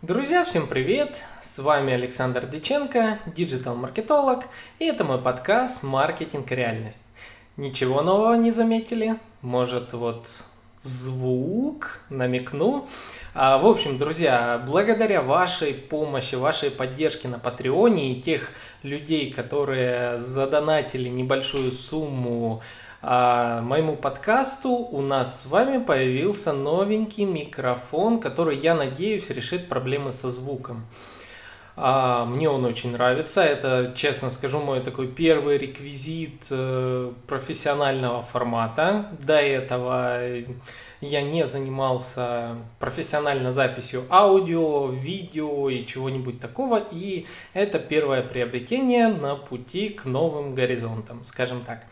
[0.00, 1.24] Друзья, всем привет!
[1.42, 4.44] С вами Александр Диченко, диджитал-маркетолог,
[4.78, 6.52] и это мой подкаст «Маркетинг.
[6.52, 7.04] Реальность».
[7.56, 9.18] Ничего нового не заметили?
[9.42, 10.44] Может, вот
[10.80, 12.86] звук намекну?
[13.34, 18.50] А, в общем, друзья, благодаря вашей помощи, вашей поддержке на Патреоне и тех
[18.84, 22.62] людей, которые задонатили небольшую сумму
[23.00, 30.10] а, моему подкасту у нас с вами появился новенький микрофон, который, я надеюсь, решит проблемы
[30.10, 30.84] со звуком.
[31.80, 33.40] А, мне он очень нравится.
[33.40, 39.10] Это, честно скажу, мой такой первый реквизит э, профессионального формата.
[39.20, 40.20] До этого
[41.00, 46.82] я не занимался профессионально записью аудио, видео и чего-нибудь такого.
[46.90, 51.84] И это первое приобретение на пути к новым горизонтам, скажем так.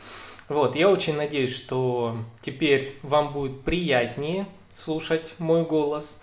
[0.49, 6.21] Вот, я очень надеюсь, что теперь вам будет приятнее слушать мой голос,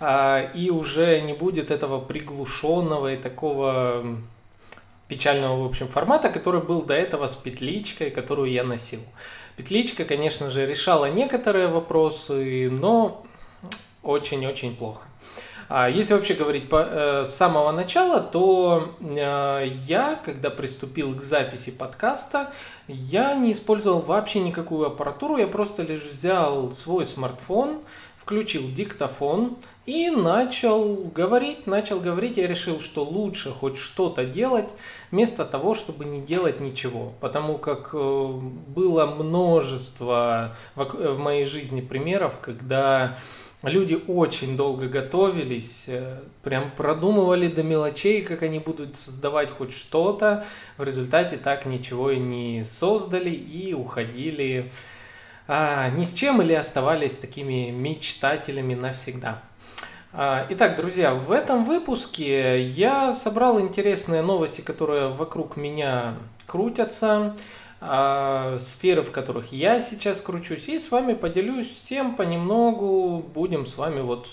[0.00, 4.04] а, и уже не будет этого приглушенного и такого
[5.06, 9.00] печального, в общем, формата, который был до этого с петличкой, которую я носил.
[9.56, 13.24] Петличка, конечно же, решала некоторые вопросы, но
[14.02, 15.09] очень-очень плохо.
[15.72, 21.22] А если вообще говорить по, э, с самого начала, то э, я, когда приступил к
[21.22, 22.52] записи подкаста,
[22.88, 27.82] я не использовал вообще никакую аппаратуру, я просто лишь взял свой смартфон,
[28.16, 32.36] включил диктофон и начал говорить, начал говорить.
[32.36, 34.70] Я решил, что лучше хоть что-то делать,
[35.12, 37.12] вместо того, чтобы не делать ничего.
[37.20, 43.18] Потому как э, было множество в моей жизни примеров, когда
[43.62, 50.46] Люди очень долго готовились, э, прям продумывали до мелочей, как они будут создавать хоть что-то.
[50.78, 54.70] В результате так ничего и не создали и уходили
[55.52, 59.42] а, ни с чем или оставались такими мечтателями навсегда.
[60.12, 66.14] А, итак, друзья, в этом выпуске я собрал интересные новости, которые вокруг меня
[66.46, 67.36] крутятся.
[67.82, 73.78] А, сферы, в которых я сейчас кручусь, и с вами поделюсь всем понемногу, будем с
[73.78, 74.28] вами вот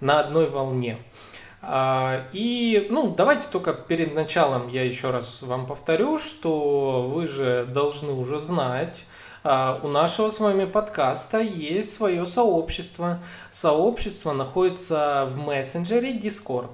[0.00, 0.98] на одной волне.
[1.62, 7.64] А, и, ну, давайте только перед началом я еще раз вам повторю, что вы же
[7.72, 9.04] должны уже знать,
[9.44, 13.20] а, у нашего с вами подкаста есть свое сообщество.
[13.50, 16.70] Сообщество находится в мессенджере Discord.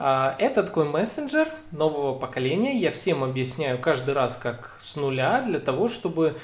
[0.00, 2.78] А, это такой мессенджер нового поколения.
[2.78, 6.36] Я всем объясняю каждый раз как с нуля, для того, чтобы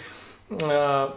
[0.51, 1.17] а,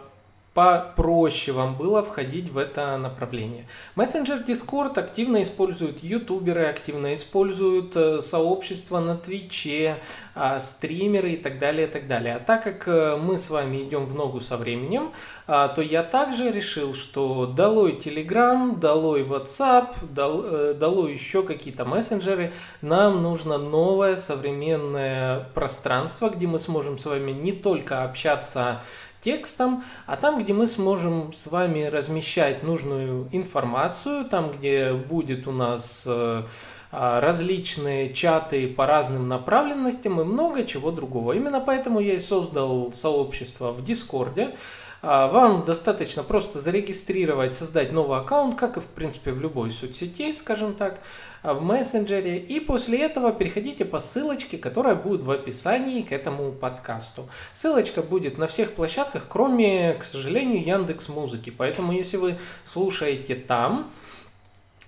[0.58, 3.68] попроще вам было входить в это направление.
[3.94, 9.98] Мессенджер Discord активно используют ютуберы, активно используют э, сообщества на Твиче,
[10.40, 12.36] а, стримеры и так далее, и так далее.
[12.36, 15.10] А так как э, мы с вами идем в ногу со временем,
[15.48, 22.52] а, то я также решил, что долой Telegram, долой WhatsApp, э, долой еще какие-то мессенджеры,
[22.82, 28.82] нам нужно новое современное пространство, где мы сможем с вами не только общаться
[29.20, 35.52] текстом, а там, где мы сможем с вами размещать нужную информацию, там, где будет у
[35.52, 36.44] нас э,
[36.90, 41.32] а, различные чаты по разным направленностям и много чего другого.
[41.32, 44.56] Именно поэтому я и создал сообщество в Дискорде,
[45.02, 50.74] вам достаточно просто зарегистрировать, создать новый аккаунт, как и в принципе в любой соцсети, скажем
[50.74, 51.00] так,
[51.42, 52.38] а, в мессенджере.
[52.38, 57.28] И после этого переходите по ссылочке, которая будет в описании к этому подкасту.
[57.52, 61.50] Ссылочка будет на всех площадках, кроме, к сожалению, Яндекс Музыки.
[61.56, 63.92] Поэтому если вы слушаете там,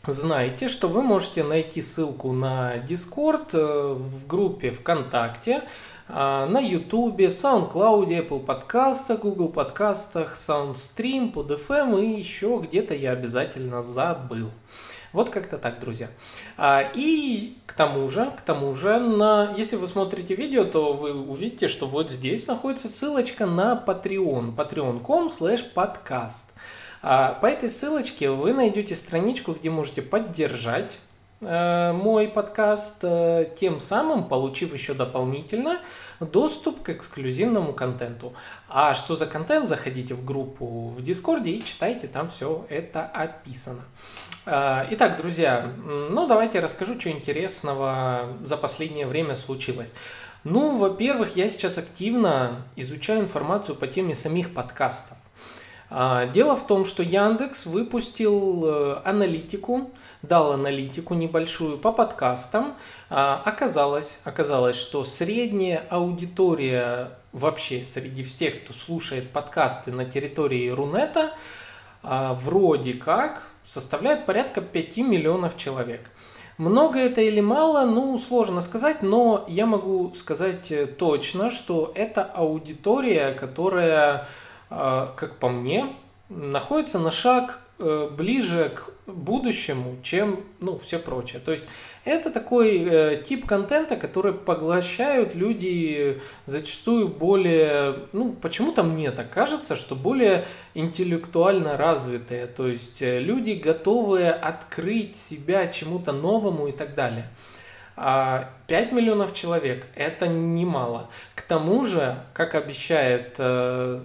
[0.06, 5.64] Знайте, что вы можете найти ссылку на Discord э, в группе ВКонтакте,
[6.08, 13.82] а, на YouTube, SoundCloud, Apple подкастах, Google подкастах, SoundStream, PodFM и еще где-то я обязательно
[13.82, 14.50] забыл.
[15.12, 16.08] Вот как-то так, друзья.
[16.56, 21.12] А, и к тому же, к тому же, на, если вы смотрите видео, то вы
[21.12, 26.54] увидите, что вот здесь находится ссылочка на Patreon, patreon.com slash podcast.
[27.02, 30.98] А, по этой ссылочке вы найдете страничку, где можете поддержать
[31.42, 35.80] Э, мой подкаст, э, тем самым получив еще дополнительно
[36.20, 38.34] доступ к эксклюзивному контенту.
[38.68, 43.80] А что за контент, заходите в группу в Дискорде и читайте, там все это описано.
[44.44, 49.90] Э, итак, друзья, ну давайте расскажу, что интересного за последнее время случилось.
[50.44, 55.16] Ну, во-первых, я сейчас активно изучаю информацию по теме самих подкастов.
[55.90, 59.90] А, дело в том, что Яндекс выпустил э, аналитику,
[60.22, 62.76] дал аналитику небольшую по подкастам.
[63.08, 71.32] А, оказалось, оказалось, что средняя аудитория вообще среди всех, кто слушает подкасты на территории Рунета,
[72.02, 76.10] а, вроде как составляет порядка 5 миллионов человек.
[76.60, 82.22] Много это или мало, ну, сложно сказать, но я могу сказать э, точно, что это
[82.22, 84.28] аудитория, которая,
[84.70, 85.94] как по мне,
[86.30, 91.40] находится на шаг э, ближе к будущему, чем ну, все прочее.
[91.44, 91.66] То есть
[92.04, 99.74] это такой э, тип контента, который поглощают люди зачастую более, ну почему-то мне так кажется,
[99.74, 100.44] что более
[100.74, 102.46] интеллектуально развитые.
[102.46, 107.26] То есть э, люди готовые открыть себя чему-то новому и так далее.
[108.02, 111.10] А 5 миллионов человек– это немало.
[111.34, 114.00] К тому же, как обещает, э,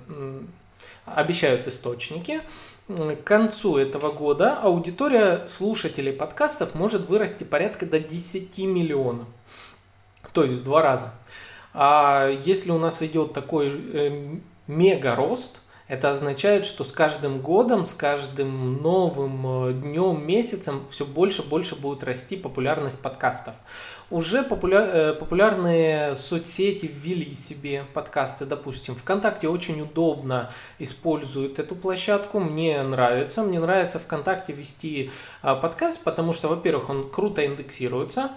[1.05, 2.41] обещают источники,
[2.89, 9.29] к концу этого года аудитория слушателей подкастов может вырасти порядка до 10 миллионов.
[10.33, 11.13] То есть в два раза.
[11.73, 14.35] А если у нас идет такой э,
[14.67, 21.05] мега рост, это означает, что с каждым годом, с каждым новым э, днем, месяцем все
[21.05, 23.53] больше и больше будет расти популярность подкастов.
[24.09, 24.79] Уже популя...
[24.79, 33.43] Э, популярные соцсети ввели себе подкасты, допустим, ВКонтакте очень удобно использует эту площадку, мне нравится,
[33.43, 35.11] мне нравится ВКонтакте вести
[35.43, 38.31] а, подкаст, потому что, во-первых, он круто индексируется,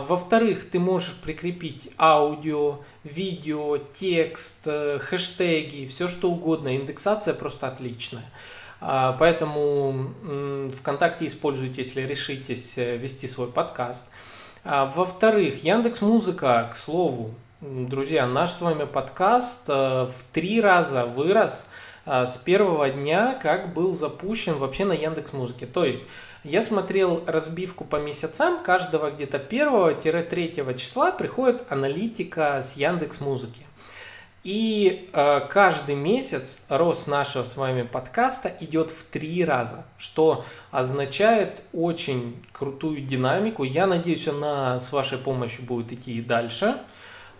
[0.00, 6.76] во-вторых, ты можешь прикрепить аудио, видео, текст, э, хэштеги, все что угодно.
[6.76, 8.30] Индексация просто отличная.
[8.82, 10.12] А, поэтому
[10.76, 14.08] ВКонтакте используйте, если решитесь э, вести свой подкаст.
[14.62, 19.72] А, во-вторых, Яндекс Музыка, к слову, друзья, наш с вами подкаст э,
[20.04, 21.64] в три раза вырос
[22.04, 25.66] с первого дня, как был запущен вообще на Яндекс Музыке.
[25.66, 26.02] То есть
[26.44, 33.64] я смотрел разбивку по месяцам, каждого где-то 1-3 числа приходит аналитика с Яндекс Музыки.
[34.42, 41.62] И э, каждый месяц рост нашего с вами подкаста идет в три раза, что означает
[41.72, 43.62] очень крутую динамику.
[43.62, 46.76] Я надеюсь, она с вашей помощью будет идти и дальше.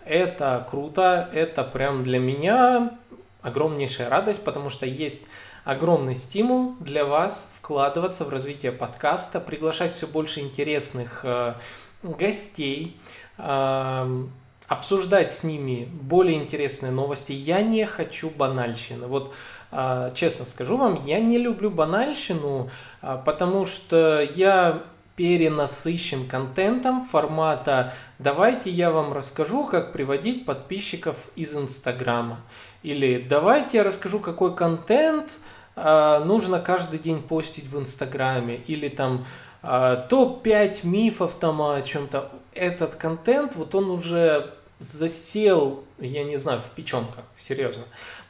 [0.04, 2.96] Это круто, это прям для меня
[3.40, 5.22] огромнейшая радость, потому что есть
[5.64, 11.54] огромный стимул для вас вкладываться в развитие подкаста, приглашать все больше интересных э,
[12.02, 13.00] гостей,
[13.38, 14.24] э,
[14.68, 17.32] обсуждать с ними более интересные новости.
[17.32, 19.06] Я не хочу банальщины.
[19.06, 19.34] Вот
[19.70, 22.70] э, честно скажу вам, я не люблю банальщину,
[23.00, 24.82] э, потому что я
[25.14, 32.38] перенасыщен контентом формата «давайте я вам расскажу, как приводить подписчиков из Инстаграма»
[32.82, 35.38] или «давайте я расскажу, какой контент
[35.76, 39.24] э, нужно каждый день постить в Инстаграме» или там
[39.62, 42.30] э, «топ-5 мифов там о чем-то».
[42.54, 47.84] Этот контент, вот он уже засел, я не знаю, в печенках, серьезно.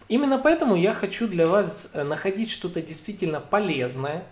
[0.09, 4.25] Именно поэтому я хочу для вас э, находить что-то действительно полезное,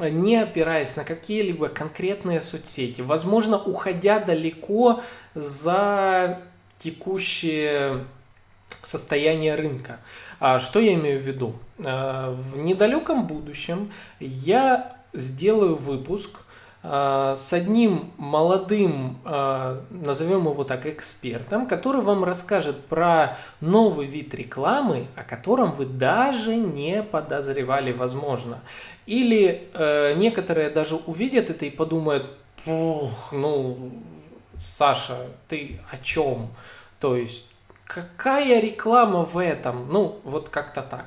[0.00, 5.02] не опираясь на какие-либо конкретные соцсети, возможно, уходя далеко
[5.34, 6.40] за
[6.78, 8.06] текущее
[8.86, 9.98] состояние рынка.
[10.38, 11.54] А что я имею в виду?
[11.84, 16.40] А, в недалеком будущем я сделаю выпуск
[16.82, 19.18] а, с одним молодым,
[19.90, 26.56] назовем его так, экспертом, который вам расскажет про новый вид рекламы, о котором вы даже
[26.56, 28.60] не подозревали, возможно.
[29.06, 32.26] Или э, некоторые даже увидят это и подумают,
[32.64, 33.90] ну,
[34.60, 36.48] Саша, ты о чем?
[36.98, 37.49] То есть,
[37.92, 39.88] какая реклама в этом?
[39.90, 41.06] Ну, вот как-то так.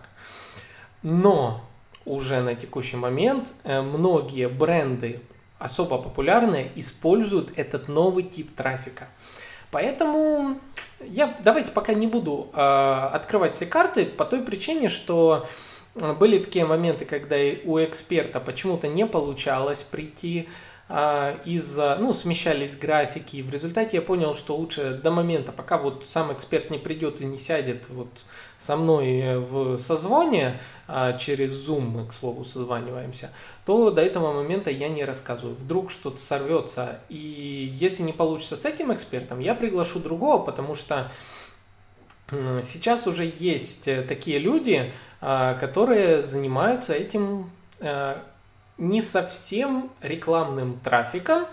[1.02, 1.64] Но
[2.06, 5.22] уже на текущий момент э, многие бренды
[5.60, 9.08] особо популярные используют этот новый тип трафика.
[9.72, 10.60] Поэтому
[11.00, 15.48] я давайте пока не буду э, открывать все карты по той причине, что
[15.96, 20.50] э, были такие моменты, когда у эксперта почему-то не получалось прийти
[20.96, 23.42] а, из-за, ну, смещались графики.
[23.42, 27.26] В результате я понял, что лучше до момента, пока вот сам эксперт не придет и
[27.26, 28.10] не сядет вот
[28.60, 33.32] со мной в созвоне, а, через Zoom мы, к слову, созваниваемся,
[33.66, 35.56] то до этого момента я не рассказываю.
[35.56, 41.12] Вдруг что-то сорвется, и если не получится с этим экспертом, я приглашу другого, потому что
[42.30, 48.16] сейчас уже есть э, такие люди, а, которые занимаются этим э,
[48.78, 51.46] не совсем рекламным трафиком,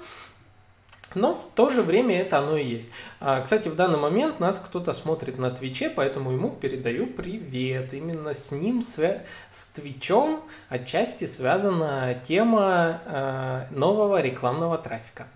[1.14, 2.90] но в то же время это оно и есть.
[3.18, 7.92] А, кстати, в данный момент нас кто-то смотрит на Твиче, поэтому ему передаю привет.
[7.92, 15.26] Именно с ним, с Твичом отчасти связана тема а, нового рекламного трафика.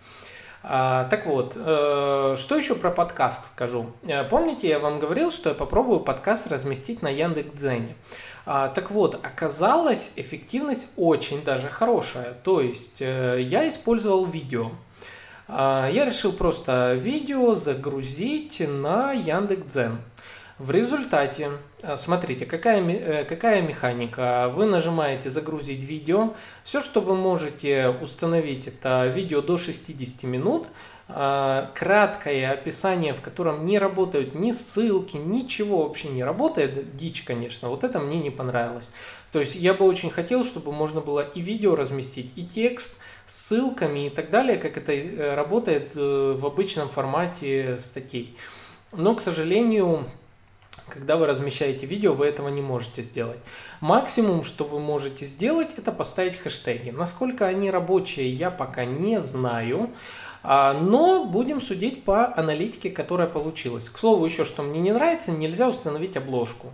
[0.67, 3.93] А, так вот, э, что еще про подкаст скажу?
[4.05, 7.95] Э, помните, я вам говорил, что я попробую подкаст разместить на Яндекс.Дзене.
[8.47, 12.35] А, так вот, оказалось, эффективность очень даже хорошая.
[12.43, 14.73] То есть э, я использовал видео.
[15.49, 19.99] А, я решил просто видео загрузить на Яндекс.Дзен.
[20.59, 21.51] В результате,
[21.83, 24.53] э, смотрите, какая, э, какая механика.
[24.55, 26.35] Вы нажимаете «Загрузить видео».
[26.63, 30.69] Все, что вы можете установить, это видео до 60 минут,
[31.07, 36.97] краткое описание, в котором не работают ни ссылки, ничего вообще не работает.
[36.97, 37.69] Дичь, конечно.
[37.69, 38.89] Вот это мне не понравилось.
[39.31, 42.97] То есть я бы очень хотел, чтобы можно было и видео разместить, и текст
[43.27, 48.37] с ссылками и так далее, как это работает в обычном формате статей.
[48.93, 50.07] Но, к сожалению,
[50.89, 53.39] когда вы размещаете видео, вы этого не можете сделать.
[53.81, 56.91] Максимум, что вы можете сделать, это поставить хэштеги.
[56.91, 59.91] Насколько они рабочие, я пока не знаю.
[60.47, 63.89] А, но будем судить по аналитике, которая получилась.
[63.89, 66.69] К слову, еще что мне не нравится, нельзя установить обложку.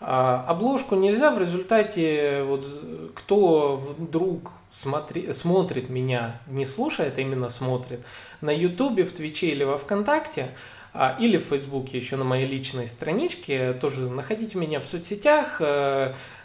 [0.00, 2.66] А, обложку нельзя в результате, вот,
[3.14, 8.02] кто вдруг смотри, смотрит меня, не слушает, а именно смотрит,
[8.40, 10.48] на ютубе, в твиче или во вконтакте,
[10.94, 13.74] а, или в Фейсбуке, еще на моей личной страничке.
[13.74, 15.60] Тоже находите меня в соцсетях.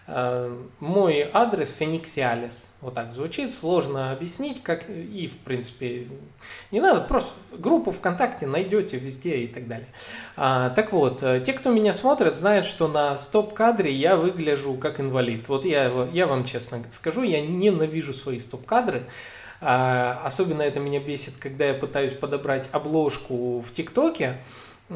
[0.10, 2.70] Э, мой адрес Фениксиалис.
[2.80, 3.54] Вот так звучит.
[3.54, 6.08] Сложно объяснить, как и, в принципе,
[6.72, 7.02] не надо.
[7.02, 9.88] Просто группу ВКонтакте найдете везде и так далее.
[10.38, 15.02] А, так вот, э, те, кто меня смотрит, знают, что на стоп-кадре я выгляжу как
[15.02, 15.50] инвалид.
[15.50, 19.04] Вот я, я вам честно скажу, я ненавижу свои стоп-кадры.
[19.60, 24.38] А, особенно это меня бесит, когда я пытаюсь подобрать обложку в ТикТоке.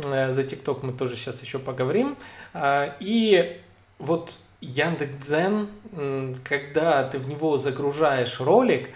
[0.05, 2.15] Э, за ТикТок мы тоже сейчас еще поговорим.
[2.53, 3.59] А, и
[3.99, 5.67] вот Яндекс.Дзен,
[6.43, 8.89] когда ты в него загружаешь ролик,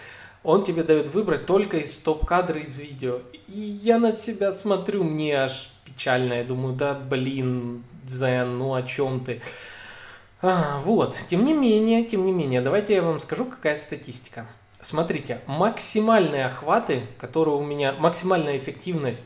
[0.44, 3.20] он тебе дает выбрать только из стоп-кадра из видео.
[3.48, 6.34] И я на себя смотрю, мне аж печально.
[6.34, 9.42] Я думаю, да блин, Дзен, ну о чем ты?
[10.42, 14.46] А, вот, тем не менее, тем не менее, давайте я вам скажу, какая статистика.
[14.80, 19.26] Смотрите, максимальные охваты, которые у меня, максимальная эффективность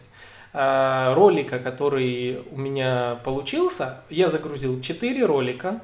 [0.53, 5.81] э, ролика, который у меня получился, я загрузил 4 ролика,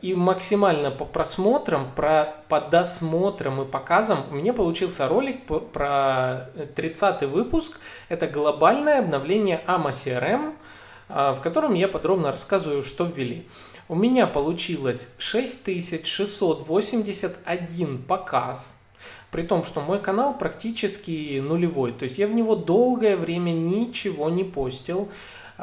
[0.00, 7.22] и максимально по просмотрам, про, по досмотрам и показам у меня получился ролик про 30
[7.22, 7.80] выпуск.
[8.08, 10.54] Это глобальное обновление AMA CRM,
[11.08, 13.48] э, в котором я подробно рассказываю, что ввели.
[13.88, 18.76] У меня получилось 6681 показ–
[19.32, 21.92] при том, что мой канал практически нулевой.
[21.92, 25.08] То есть я в него долгое время ничего не постил.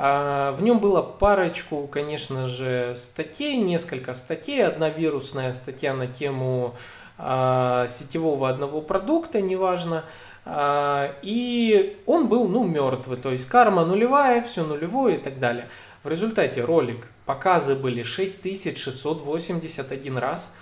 [0.01, 4.65] А, в нем было парочку, конечно же, статей, несколько статей.
[4.65, 6.73] Одна вирусная статья на тему
[7.17, 10.05] а, сетевого одного продукта, неважно.
[10.45, 13.17] А, и он был, ну, мертвый.
[13.17, 15.67] То есть карма нулевая, все нулевое и так далее.
[16.03, 20.49] В результате ролик, показы были 6681 раз–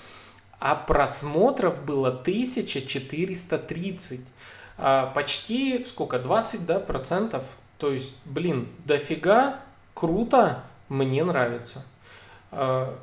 [0.59, 4.21] а просмотров было 1430.
[4.79, 7.43] А почти сколько, 20 да, процентов.
[7.77, 9.59] То есть, блин, дофига,
[9.93, 11.85] круто, мне нравится.
[12.51, 12.97] А,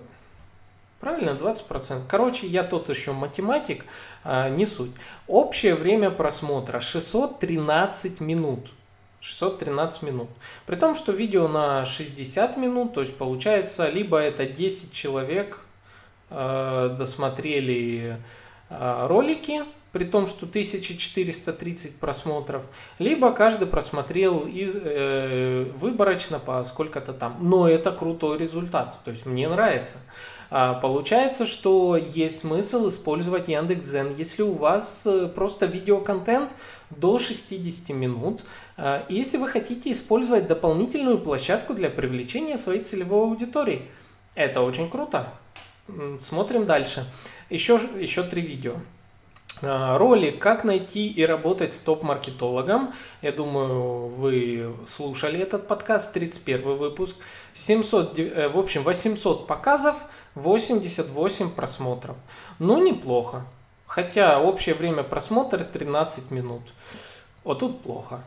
[1.01, 2.03] правильно, 20%.
[2.09, 3.85] Короче, я тот еще математик,
[4.25, 4.93] а, не суть.
[5.27, 8.71] Общее время просмотра 613 минут.
[9.21, 10.29] 613 минут.
[10.67, 15.65] При том, что видео на 60 минут, то есть получается, либо это 10 человек
[16.37, 18.17] Э, досмотрели
[18.71, 19.63] ролики,
[19.95, 22.63] при том, что 1430 просмотров,
[22.99, 27.39] либо каждый просмотрел из, э, выборочно по сколько-то там.
[27.41, 29.99] Но это крутой результат, то есть мне нравится.
[30.51, 36.51] А, получается, что есть смысл использовать Яндекс.Дзен, если у вас э, просто видеоконтент
[36.91, 38.45] до 60 минут,
[39.09, 43.83] если вы хотите использовать дополнительную площадку для привлечения своей целевой аудитории.
[44.35, 45.29] Это очень круто.
[46.21, 47.05] Смотрим дальше.
[47.51, 48.77] Еще, еще три видео.
[49.67, 52.93] А, ролик «Как найти и работать с топ-маркетологом».
[53.23, 57.17] Я думаю, вы слушали этот подкаст, 31 выпуск.
[57.55, 59.97] 700, э, в общем, 800 показов,
[60.35, 62.17] 88 просмотров.
[62.59, 63.47] Ну, неплохо.
[63.87, 66.63] Хотя общее время просмотра 13 минут.
[67.45, 68.23] Вот тут плохо.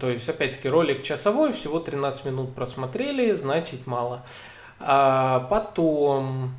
[0.00, 4.24] То есть, опять-таки, ролик часовой, всего 13 минут просмотрели, значит мало.
[4.80, 6.52] А потом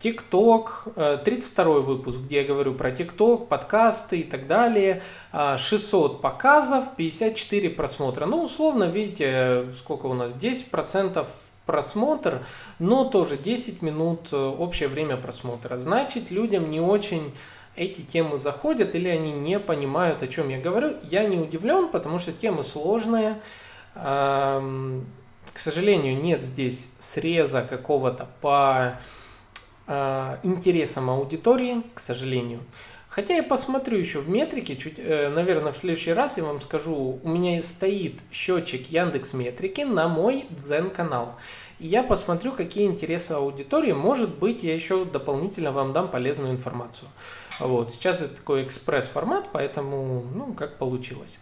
[0.00, 5.02] ТикТок, 32 э, выпуск, где я говорю про ТикТок, подкасты и так далее.
[5.32, 8.24] 600 а, показов, 54 просмотра.
[8.24, 10.32] Ну, условно, видите, сколько у нас?
[10.32, 11.26] 10%
[11.66, 12.40] просмотр,
[12.78, 15.76] но тоже 10 минут э, общее время просмотра.
[15.76, 17.34] Значит, людям не очень
[17.76, 20.96] эти темы заходят или они не понимают, о чем я говорю.
[21.02, 23.40] Я не удивлен, потому что темы сложные.
[23.94, 24.62] К
[25.54, 28.98] сожалению, нет здесь среза какого-то по
[29.88, 32.60] интересам аудитории, к сожалению.
[33.10, 37.18] Хотя я посмотрю еще в метрике, чуть, э, наверное, в следующий раз я вам скажу,
[37.20, 41.34] у меня стоит счетчик Яндекс Метрики на мой Дзен канал.
[41.80, 43.90] И я посмотрю, какие интересы аудитории.
[43.90, 47.08] Может быть, я еще дополнительно вам дам полезную информацию.
[47.58, 47.92] Вот.
[47.92, 51.40] Сейчас это такой экспресс-формат, поэтому, ну, как получилось.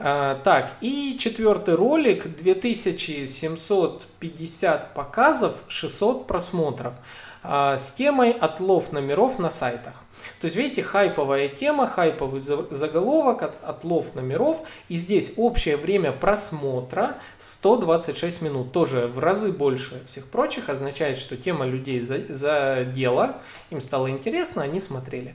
[0.00, 6.96] А, так, и четвертый ролик, 2750 показов, 600 просмотров.
[7.42, 10.02] А, с темой отлов номеров на сайтах.
[10.40, 14.58] То есть, видите, хайповая тема, хайповый заголовок, от, отлов номеров.
[14.88, 18.72] И здесь общее время просмотра 126 минут.
[18.72, 20.68] Тоже в разы больше всех прочих.
[20.68, 23.36] Означает, что тема людей задела,
[23.70, 25.34] им стало интересно, они смотрели.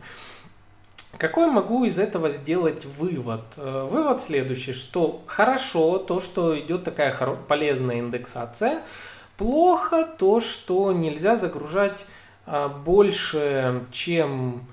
[1.17, 3.41] Какой могу из этого сделать вывод?
[3.57, 7.13] Э, вывод следующий, что хорошо то, что идет такая
[7.47, 8.81] полезная индексация,
[9.37, 12.05] Плохо то, что нельзя загружать
[12.45, 14.67] а, больше, чем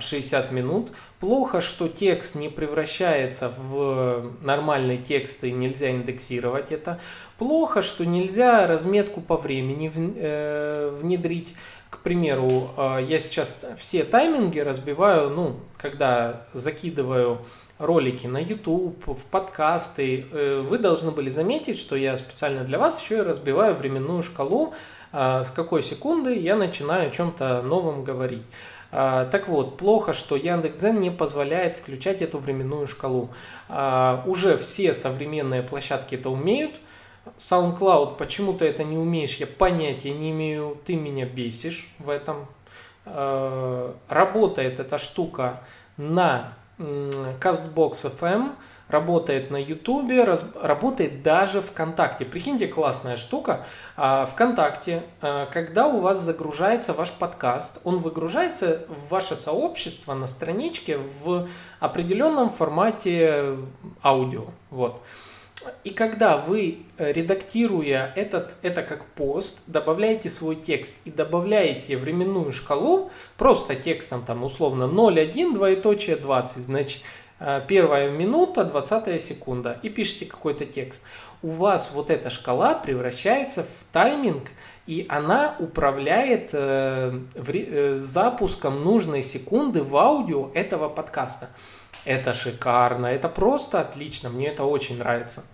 [0.00, 0.92] 60 а, минут.
[1.20, 7.00] Плохо, что текст не превращается в нормальный текст и нельзя индексировать это.
[7.38, 11.54] Плохо, что нельзя разметку по времени э, внедрить.
[11.90, 17.38] К примеру, а, я сейчас все тайминги разбиваю, ну, когда закидываю
[17.78, 23.00] ролики на YouTube, в подкасты, э, вы должны были заметить, что я специально для вас
[23.00, 24.74] еще и разбиваю временную шкалу,
[25.12, 28.42] а, с какой секунды я начинаю о чем-то новом говорить.
[28.90, 33.30] А, так вот, плохо, что Яндекс.Дзен не позволяет включать эту временную шкалу.
[33.68, 36.74] А, уже все современные площадки это умеют.
[37.36, 42.46] SoundCloud, почему ты это не умеешь, я понятия не имею, ты меня бесишь в этом.
[43.04, 45.62] Работает эта штука
[45.96, 48.52] на CastBox FM,
[48.88, 52.24] работает на YouTube, раз, работает даже ВКонтакте.
[52.24, 53.66] Прикиньте, классная штука.
[53.96, 60.26] А, ВКонтакте, а, когда у вас загружается ваш подкаст, он выгружается в ваше сообщество на
[60.26, 61.48] страничке в
[61.80, 63.56] определенном формате
[64.02, 64.46] аудио.
[64.70, 65.02] Вот.
[65.82, 72.52] И когда вы, э, редактируя этот, это как пост, добавляете свой текст и добавляете временную
[72.52, 77.02] шкалу, просто текстом там условно 0,1, двоеточие 20, значит,
[77.40, 81.02] э, первая минута, 20 секунда, и пишите какой-то текст.
[81.42, 84.50] У вас вот эта шкала превращается в тайминг,
[84.86, 91.50] и она управляет э, в, э, запуском нужной секунды в аудио этого подкаста.
[92.08, 95.44] Это шикарно, это просто отлично, мне это очень нравится.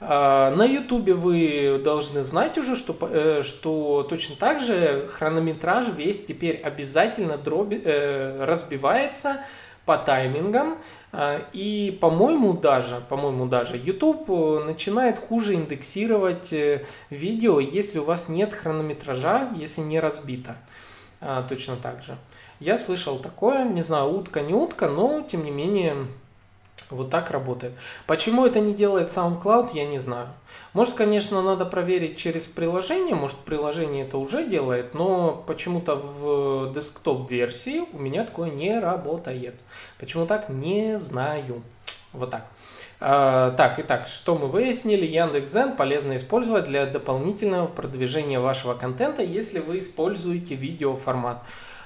[0.00, 6.24] А, на ютубе вы должны знать уже, что, э, что точно так же хронометраж весь
[6.24, 9.38] теперь обязательно дроби, э, разбивается
[9.86, 10.78] по таймингам.
[11.10, 14.28] А, и, по-моему, даже, по-моему, даже YouTube
[14.64, 20.58] начинает хуже индексировать э, видео, если у вас нет хронометража, если не разбито.
[21.20, 22.16] А, точно так же.
[22.60, 26.06] Я слышал такое, не знаю, утка, не утка, но тем не менее
[26.90, 27.72] вот так работает.
[28.06, 30.28] Почему это не делает SoundCloud, я не знаю.
[30.72, 37.84] Может, конечно, надо проверить через приложение, может, приложение это уже делает, но почему-то в десктоп-версии
[37.92, 39.54] у меня такое не работает.
[39.98, 41.62] Почему так, не знаю.
[42.12, 42.46] Вот так.
[43.00, 45.06] А, так, итак, что мы выяснили?
[45.06, 51.42] Яндекс.Дзен полезно использовать для дополнительного продвижения вашего контента, если вы используете видеоформат.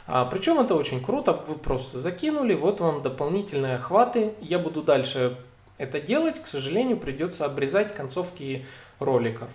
[0.06, 4.32] А, причем это очень круто, вы просто закинули, вот вам дополнительные охваты.
[4.40, 5.36] Я буду дальше
[5.76, 8.66] это делать, к сожалению, придется обрезать концовки
[8.98, 9.48] роликов.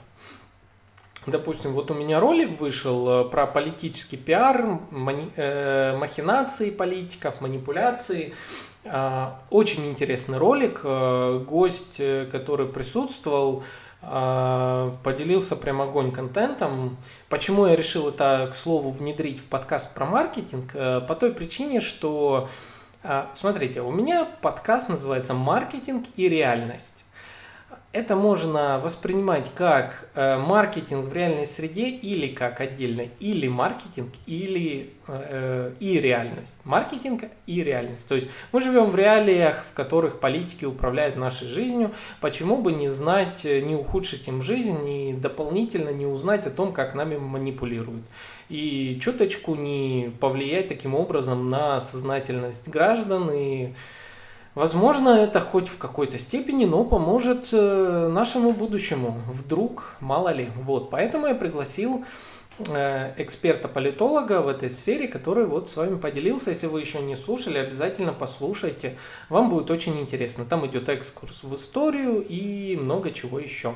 [1.25, 8.33] Допустим, вот у меня ролик вышел э, про политический пиар, мани, э, махинации политиков, манипуляции.
[8.91, 10.81] Э, очень интересный ролик.
[10.83, 13.63] Э, гость, э, который присутствовал,
[14.01, 16.97] а, поделился прям огонь контентом.
[17.29, 20.71] Почему я решил это, к слову, внедрить в подкаст про маркетинг?
[20.75, 22.47] Э, по той причине, что,
[23.03, 26.96] а, смотрите, у меня подкаст называется «Маркетинг и реальность»
[27.93, 34.93] это можно воспринимать как э, маркетинг в реальной среде или как отдельно, или маркетинг, или
[35.07, 36.57] э, и реальность.
[36.65, 38.07] Маркетинг и реальность.
[38.07, 41.91] То есть мы живем в реалиях, в которых политики управляют нашей жизнью.
[42.19, 46.73] Почему бы не знать, э, не ухудшить им жизнь и дополнительно не узнать о том,
[46.73, 48.03] как нами манипулируют.
[48.49, 53.73] И чуточку не повлиять таким образом на сознательность граждан и
[54.57, 59.21] Возможно, это хоть в какой-то степени, но поможет э, нашему будущему.
[59.27, 60.49] Вдруг, мало ли.
[60.55, 62.03] Вот, поэтому я пригласил
[62.67, 66.49] э, эксперта-политолога в этой сфере, который вот с вами поделился.
[66.49, 68.97] Если вы еще не слушали, обязательно послушайте.
[69.29, 70.43] Вам будет очень интересно.
[70.43, 73.75] Там идет экскурс в историю и много чего еще.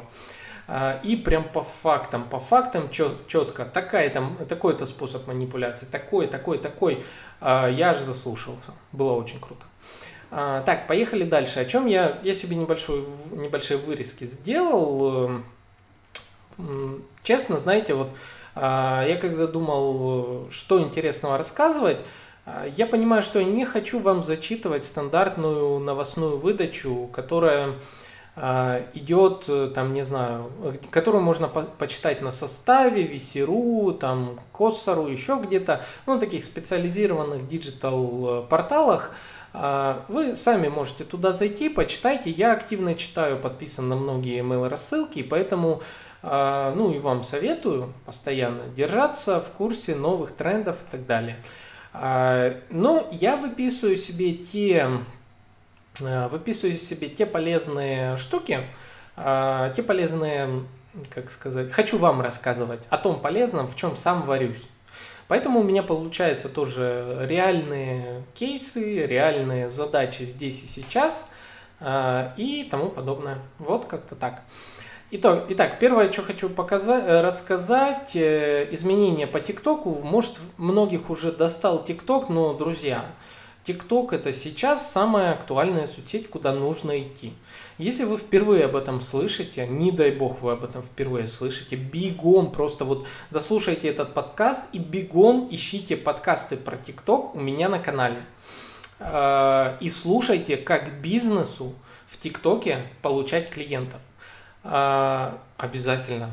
[0.68, 6.58] А, и прям по фактам, по фактам четко, такая там, такой-то способ манипуляции, такой, такой,
[6.58, 7.04] такой.
[7.40, 8.72] А, я аж заслушался.
[8.92, 9.66] Было очень круто.
[10.32, 11.60] А, так, поехали дальше.
[11.60, 15.42] О чем я, я себе небольшой, небольшие вырезки сделал.
[17.24, 18.10] Честно, знаете, вот
[18.56, 21.98] я когда думал, что интересного рассказывать,
[22.76, 27.76] я понимаю, что я не хочу вам зачитывать стандартную новостную выдачу, которая
[28.34, 30.50] а, идет, э, там, не знаю,
[30.90, 38.46] которую можно по почитать на Составе, VC.ru, там, Cossa.ru, еще где-то, ну, таких специализированных digital
[38.50, 39.12] порталах.
[39.12, 39.16] А,
[39.54, 42.30] вы сами можете туда зайти, почитайте.
[42.30, 45.82] Я активно читаю, подписан на многие email рассылки, поэтому
[46.24, 51.38] а, ну и вам советую постоянно держаться в курсе новых трендов и так далее.
[51.94, 54.90] Но я выписываю себе те
[56.00, 58.62] выписываю себе те полезные штуки,
[59.18, 60.64] те полезные,
[61.14, 64.66] как сказать, хочу вам рассказывать о том полезном, в чем сам варюсь.
[65.32, 71.26] Поэтому у меня получается тоже реальные кейсы, реальные задачи здесь и сейчас
[71.80, 73.38] э, и тому подобное.
[73.58, 74.42] Вот как-то так.
[75.10, 80.02] Итак, итак, первое, что хочу показать, рассказать, изменения по ТикТоку.
[80.04, 83.06] Может, многих уже достал ТикТок, но, друзья,
[83.64, 87.34] TikTok это сейчас самая актуальная соцсеть, куда нужно идти.
[87.78, 92.52] Если вы впервые об этом слышите, не дай бог вы об этом впервые слышите, бегом
[92.52, 98.18] просто вот дослушайте этот подкаст и бегом ищите подкасты про TikTok у меня на канале.
[99.00, 101.74] А, и слушайте, как бизнесу
[102.08, 104.02] в ТикТоке получать клиентов.
[104.64, 106.32] А, обязательно.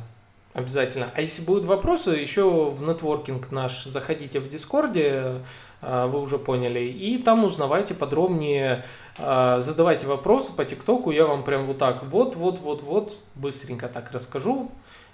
[0.54, 1.10] Обязательно.
[1.14, 5.42] А если будут вопросы, еще в нетворкинг наш заходите в Дискорде,
[5.80, 6.80] вы уже поняли.
[6.80, 8.84] И там узнавайте подробнее,
[9.18, 13.88] а, задавайте вопросы по ТикТоку, я вам прям вот так вот, вот, вот, вот, быстренько
[13.88, 14.70] так расскажу,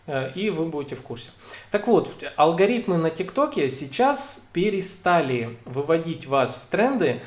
[0.06, 1.30] э, и вы будете в курсе.
[1.70, 7.22] Так вот, алгоритмы на ТикТоке сейчас перестали выводить вас в тренды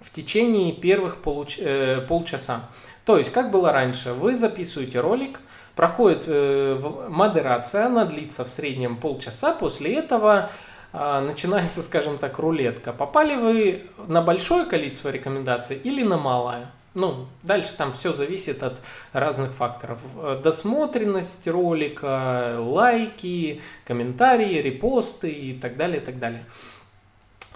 [0.00, 1.58] в течение первых получ...
[1.58, 2.70] э, полчаса.
[3.04, 5.40] То есть, как было раньше, вы записываете ролик,
[5.76, 6.78] проходит э,
[7.08, 10.50] модерация, она длится в среднем полчаса, после этого а,
[10.92, 12.92] начинается, скажем так, рулетка.
[12.92, 16.70] Попали вы на большое количество рекомендаций или на малое?
[16.94, 18.82] Ну, дальше там все зависит от
[19.14, 19.98] разных факторов.
[20.42, 26.44] Досмотренность ролика, лайки, комментарии, репосты и так далее, и так далее.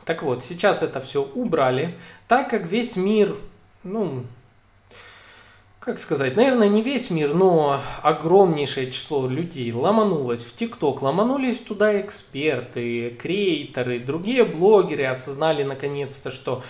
[0.07, 1.95] Так вот, сейчас это все убрали,
[2.29, 3.37] так как весь мир,
[3.83, 4.25] ну,
[5.87, 12.01] как сказать, наверное, не весь мир, но огромнейшее число людей ломанулось в ТикТок, ломанулись туда
[12.01, 16.65] эксперты, креаторы, другие блогеры осознали наконец-то, что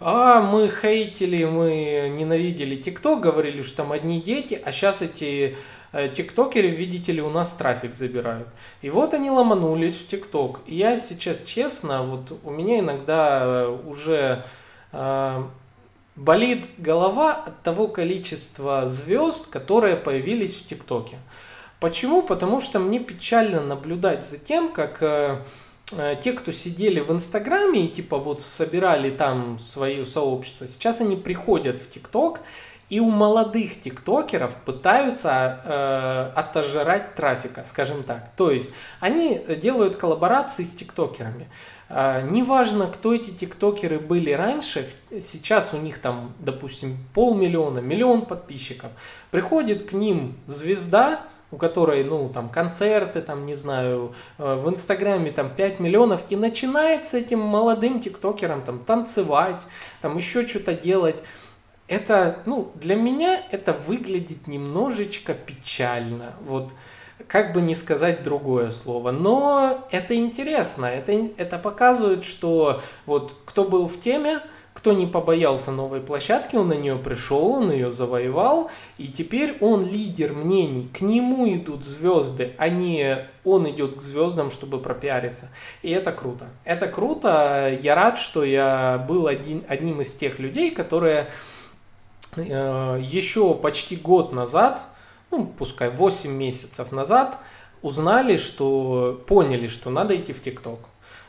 [0.00, 5.54] а, мы хейтили, мы ненавидели ТикТок, говорили, что там одни дети, а сейчас эти
[5.92, 8.48] э, тиктокеры, видите ли, у нас трафик забирают.
[8.80, 10.60] И вот они ломанулись в ТикТок.
[10.64, 14.46] И я сейчас честно, вот у меня иногда уже
[14.92, 15.42] э,
[16.16, 21.18] болит голова от того количества звезд, которые появились в ТикТоке.
[21.80, 22.22] Почему?
[22.22, 25.42] Потому что мне печально наблюдать за тем, как э,
[25.92, 31.16] э, те, кто сидели в Инстаграме и типа вот собирали там свое сообщество, сейчас они
[31.16, 32.40] приходят в ТикТок
[32.88, 38.30] и у молодых тиктокеров пытаются э, отожрать трафика, скажем так.
[38.36, 38.70] То есть
[39.00, 41.48] они делают коллаборации с тиктокерами.
[41.94, 44.88] А, неважно, кто эти тиктокеры были раньше,
[45.20, 48.90] сейчас у них там, допустим, полмиллиона, миллион подписчиков.
[49.30, 55.32] Приходит к ним звезда, у которой, ну, там, концерты, там, не знаю, э, в Инстаграме
[55.32, 59.60] там 5 миллионов, и начинает с этим молодым тиктокером там танцевать,
[60.00, 61.22] там еще что-то делать.
[61.88, 66.32] Это, ну, для меня это выглядит немножечко печально.
[66.40, 66.72] Вот,
[67.28, 69.10] как бы не сказать другое слово.
[69.10, 74.40] Но это интересно, это, это показывает, что вот кто был в теме,
[74.74, 79.86] кто не побоялся новой площадки, он на нее пришел, он ее завоевал, и теперь он
[79.86, 85.50] лидер мнений, к нему идут звезды, а не он идет к звездам, чтобы пропиариться.
[85.82, 86.46] И это круто.
[86.64, 91.28] Это круто, я рад, что я был один, одним из тех людей, которые
[92.36, 94.84] э, еще почти год назад
[95.32, 97.38] ну, пускай 8 месяцев назад,
[97.80, 100.78] узнали, что поняли, что надо идти в ТикТок.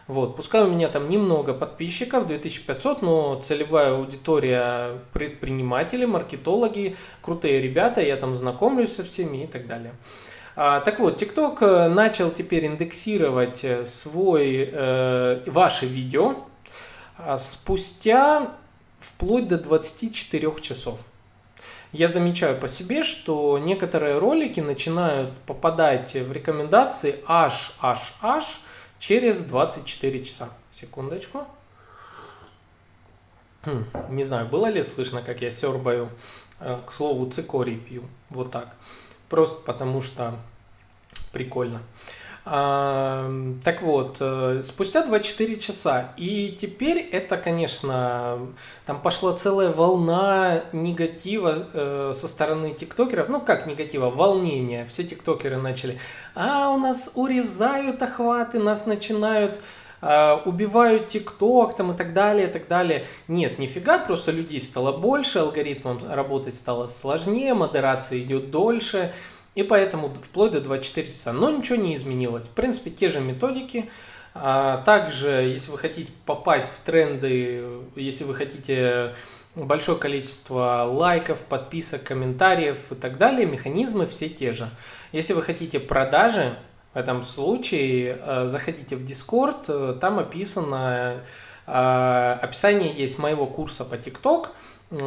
[0.07, 8.01] Вот, пускай у меня там немного подписчиков, 2500, но целевая аудитория предприниматели, маркетологи, крутые ребята,
[8.01, 9.93] я там знакомлюсь со всеми и так далее.
[10.55, 16.35] А, так вот, TikTok э, начал теперь индексировать э, свой, э, ваши видео
[17.17, 18.51] а, спустя
[18.99, 20.99] вплоть до 24 часов.
[21.93, 28.61] Я замечаю по себе, что некоторые ролики начинают попадать в рекомендации аж, аж, аж
[28.97, 30.49] через 24 часа.
[30.73, 31.45] Секундочку.
[33.63, 36.09] Хм, не знаю, было ли слышно, как я сербаю,
[36.59, 38.03] э, к слову, цикорий пью.
[38.31, 38.75] Вот так.
[39.29, 40.33] Просто потому что
[41.31, 41.79] прикольно.
[42.45, 46.13] Так вот, э, спустя 24 часа.
[46.17, 48.37] И теперь это, конечно,
[48.85, 53.29] там пошла целая волна негатива э, со стороны тиктокеров.
[53.29, 54.85] Ну, как негатива, волнения.
[54.85, 55.99] Все тиктокеры начали,
[56.35, 59.61] а, у нас урезают охваты, нас начинают
[60.05, 63.05] а, убивают ТикТок там и так далее, и так далее.
[63.29, 69.13] Нет, нифига, просто людей стало больше, алгоритмом работать стало сложнее, модерация идет дольше,
[69.55, 71.33] и поэтому вплоть до 24 часа.
[71.33, 72.43] Но ничего не изменилось.
[72.43, 73.89] В принципе, те же методики.
[74.33, 77.63] А, также, если вы хотите попасть в тренды,
[77.95, 79.13] если вы хотите
[79.55, 84.69] большое количество лайков, подписок, комментариев и так далее, механизмы все те же.
[85.11, 86.55] Если вы хотите продажи,
[86.93, 91.21] в этом случае э, заходите в Discord, э, там описано,
[91.65, 94.49] э, описание есть моего курса по TikTok,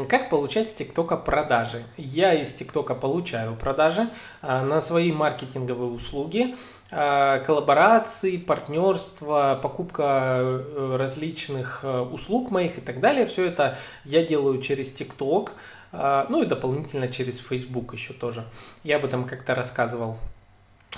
[0.09, 1.85] как получать с ТикТока продажи.
[1.97, 4.09] Я из ТикТока получаю продажи
[4.43, 6.57] на свои маркетинговые услуги,
[6.91, 10.62] коллаборации, партнерства, покупка
[10.97, 13.27] различных услуг моих и так далее.
[13.27, 15.53] Все это я делаю через ТикТок,
[15.93, 18.45] ну и дополнительно через Facebook еще тоже.
[18.83, 20.19] Я об этом как-то рассказывал.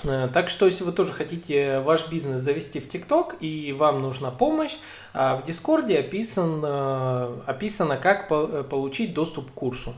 [0.05, 4.31] Э, так что, если вы тоже хотите ваш бизнес завести в ТикТок и вам нужна
[4.31, 4.77] помощь,
[5.13, 9.93] а, в Дискорде описан, э, описано, как э, получить доступ к курсу.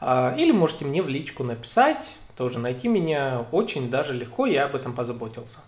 [0.00, 4.74] А, или можете мне в личку написать, тоже найти меня очень даже легко, я об
[4.74, 5.58] этом позаботился.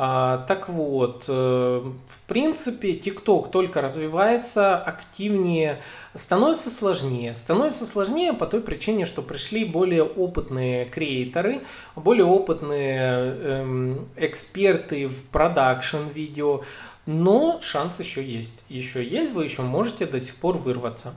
[0.00, 5.80] А, так вот, э, в принципе, TikTok только развивается активнее,
[6.14, 7.34] становится сложнее.
[7.34, 11.62] Становится сложнее по той причине, что пришли более опытные креаторы,
[11.96, 16.60] более опытные эм, эксперты в продакшн видео,
[17.06, 18.54] но шанс еще есть.
[18.68, 21.14] Еще есть, вы еще можете до сих пор вырваться.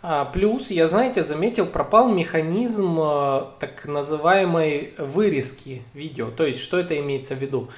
[0.00, 6.30] А, плюс, я, знаете, заметил, пропал механизм э, так называемой вырезки видео.
[6.30, 7.68] То есть, что это имеется в виду?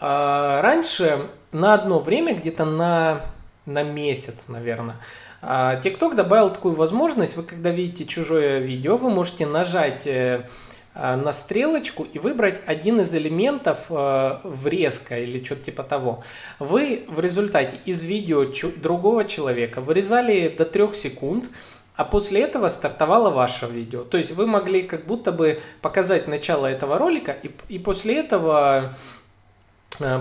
[0.00, 3.20] А, раньше на одно время, где-то на,
[3.66, 4.96] на месяц, наверное,
[5.42, 10.46] TikTok добавил такую возможность, вы когда видите чужое видео, вы можете нажать э,
[10.92, 16.24] а, на стрелочку и выбрать один из элементов э, врезка или что-то типа того.
[16.58, 18.44] Вы в результате из видео
[18.76, 21.48] другого человека вырезали до 3 секунд,
[21.94, 24.02] а после этого стартовало ваше видео.
[24.02, 28.96] То есть вы могли как будто бы показать начало этого ролика и, и после этого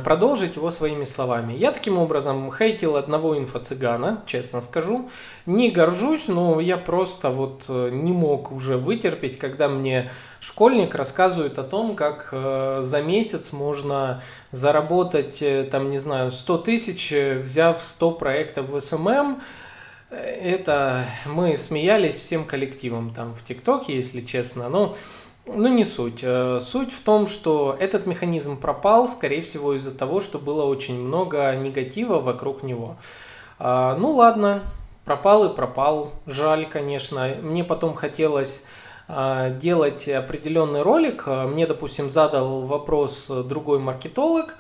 [0.04, 1.54] продолжить его своими словами.
[1.54, 5.10] Я таким образом хейтил одного инфо-цыгана, честно скажу.
[5.46, 11.58] Не горжусь, но я просто вот э, не мог уже вытерпеть, когда мне школьник рассказывает
[11.60, 18.12] о том, как э, за месяц можно заработать, там, не знаю, 100 тысяч, взяв 100
[18.12, 19.42] проектов в СММ.
[20.10, 24.68] Это мы смеялись всем коллективом там в ТикТоке, если честно.
[24.68, 24.96] Но ну,
[25.54, 26.20] не суть.
[26.22, 31.00] Э, суть в том, что этот механизм пропал, скорее всего, из-за того, что было очень
[31.00, 32.98] много негатива вокруг него.
[33.58, 34.62] А, ну, ладно,
[35.06, 36.12] пропал и пропал.
[36.26, 37.36] Жаль, конечно.
[37.42, 38.64] Мне потом хотелось
[39.08, 41.28] а, делать определенный ролик.
[41.28, 44.56] Мне, допустим, задал вопрос другой маркетолог,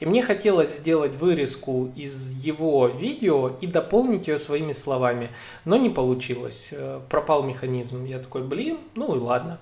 [0.00, 5.30] и мне хотелось сделать вырезку из его видео и дополнить ее своими словами,
[5.64, 6.68] но не получилось.
[6.70, 8.04] Э, пропал механизм.
[8.04, 9.58] Я такой, блин, ну и ладно.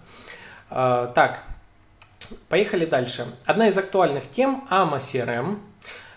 [0.68, 1.42] А, так,
[2.48, 3.26] поехали дальше.
[3.44, 5.58] Одна из актуальных тем– AMA CRM.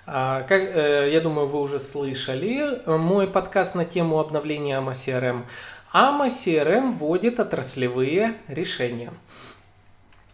[0.05, 5.45] А, как, э, я думаю, вы уже слышали мой подкаст на тему обновления AMA CRM.
[5.93, 9.13] AMA CRM вводит отраслевые решения.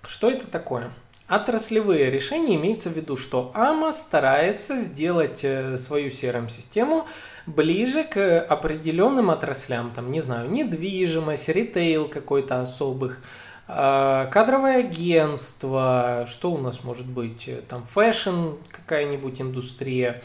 [0.08, 0.92] Что это такое?
[1.28, 7.08] Отраслевые решения имеется в виду, что amo старается сделать э, свою CRM-систему
[7.48, 13.22] ближе к определенным отраслям, там, не знаю, недвижимость, ритейл какой-то особых,
[13.68, 17.50] кадровое агентство, что у нас может быть?
[17.68, 20.22] Там fashion какая-нибудь индустрия,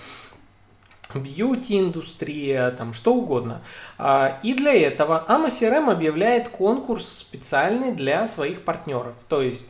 [1.14, 3.62] бьюти-индустрия, там что угодно.
[3.98, 9.14] А, и для этого amoCRM объявляет конкурс специальный для своих партнеров.
[9.28, 9.66] То есть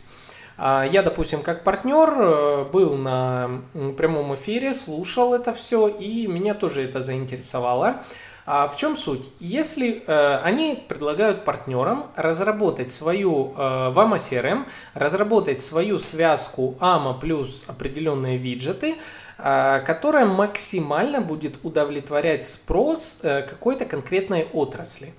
[0.59, 3.63] а, я, допустим, как партнер э, был на
[3.97, 8.03] прямом эфире, слушал это все, и меня тоже это заинтересовало.
[8.47, 9.31] А в чем суть?
[9.39, 17.65] Если э, они предлагают партнерам разработать свою э, в CRM, разработать свою связку AMA плюс
[17.69, 18.97] определенные виджеты,
[19.39, 25.15] э, которая максимально будет удовлетворять спрос э, какой-то конкретной отрасли.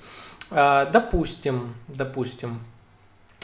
[0.49, 2.59] Э, допустим, допустим,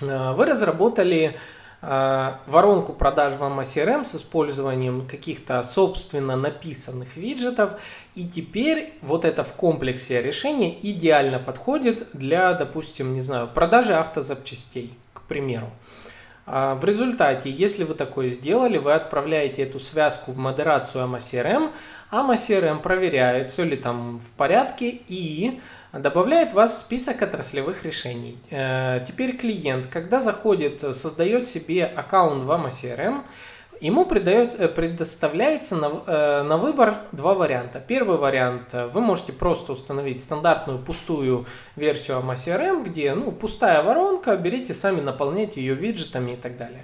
[0.01, 1.37] э, вы разработали Э,
[1.81, 7.79] воронку продаж в CRM с использованием каких-то собственно написанных виджетов.
[8.15, 14.97] И теперь вот это в комплексе решения идеально подходит для, допустим, не знаю, продажи автозапчастей,
[15.13, 15.71] к примеру.
[16.49, 21.71] А, в результате, если вы такое сделали, вы отправляете эту связку в модерацию AMA CRM,
[22.09, 25.59] AMA CRM проверяет, все ли там в порядке и
[25.99, 28.37] добавляет вас в список отраслевых решений.
[28.49, 33.23] Э, теперь клиент, когда заходит, создает себе аккаунт в AMA
[33.79, 37.79] Ему придает, э, предоставляется на, э, на выбор два варианта.
[37.79, 44.73] Первый вариант, вы можете просто установить стандартную пустую версию AMA где ну, пустая воронка, берите
[44.73, 46.83] сами, наполняйте ее виджетами и так далее.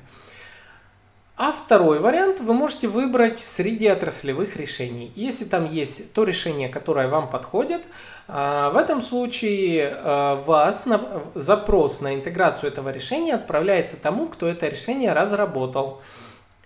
[1.36, 5.12] А второй вариант вы можете выбрать среди отраслевых решений.
[5.16, 7.82] Если там есть то решение, которое вам подходит,
[8.28, 9.98] в этом случае
[10.46, 16.04] вас на, запрос на интеграцию этого решения отправляется тому, кто это решение разработал.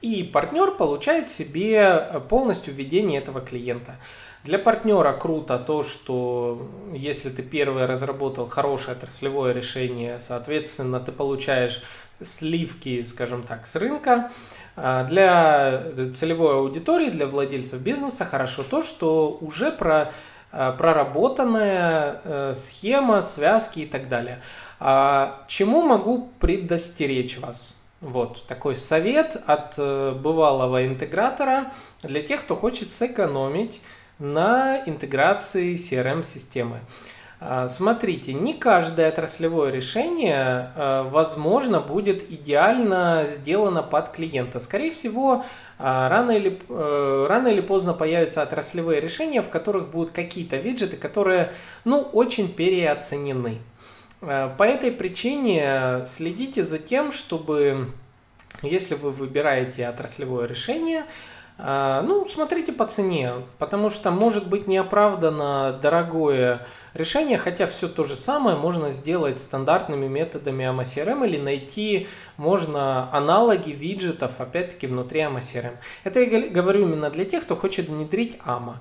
[0.02, 3.96] И партнер получает себе полностью введение этого клиента.
[4.44, 11.82] Для партнера круто то, что если ты первый разработал хорошее отраслевое решение, соответственно, ты получаешь
[12.22, 14.14] сливки, скажем так, с рынка.
[14.20, 14.32] А
[14.78, 15.82] для
[16.14, 20.12] целевой аудитории, для владельцев бизнеса хорошо то, что уже про,
[20.52, 24.40] а, проработанная э, схема, связки и так далее.
[24.80, 27.74] А чему могу предостеречь вас?
[28.00, 31.72] Вот такой совет от э, бывалого интегратора
[32.04, 33.82] для тех, кто хочет сэкономить
[34.20, 36.80] на интеграции CRM-системы.
[37.40, 44.60] А, смотрите, не каждое отраслевое решение, э, возможно, будет идеально сделано под клиента.
[44.60, 45.46] Скорее всего,
[45.78, 50.98] а, рано или, э, рано или поздно появятся отраслевые решения, в которых будут какие-то виджеты,
[50.98, 51.54] которые
[51.86, 53.60] ну, очень переоценены.
[54.20, 57.92] По этой причине следите за тем, чтобы,
[58.64, 61.06] если вы выбираете отраслевое решение,
[61.60, 66.66] ну, смотрите по цене, потому что может быть неоправданно дорогое
[66.98, 73.10] решение, хотя все то же самое можно сделать стандартными методами AMA CRM или найти можно
[73.12, 75.78] аналоги виджетов, опять-таки, внутри AMA CRM.
[76.04, 78.76] Это я говорю именно для тех, кто хочет внедрить AMA.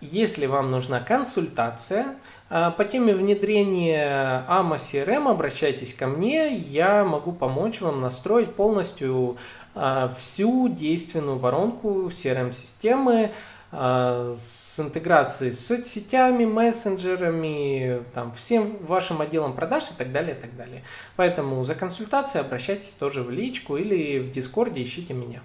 [0.00, 2.16] Если вам нужна консультация,
[2.50, 9.38] а, по теме внедрения AMA CRM обращайтесь ко мне, я могу помочь вам настроить полностью
[9.74, 13.32] а, всю действенную воронку CRM-системы
[13.72, 20.54] с интеграцией с соцсетями, мессенджерами, там, всем вашим отделом продаж и так далее, и так
[20.56, 20.84] далее.
[21.16, 25.40] Поэтому за консультацией обращайтесь тоже в личку или в Дискорде ищите меня.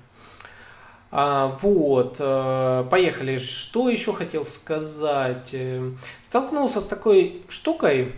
[1.09, 3.37] А, вот, э, поехали.
[3.37, 5.51] Что еще хотел сказать?
[5.53, 8.13] Э, столкнулся с такой штукой,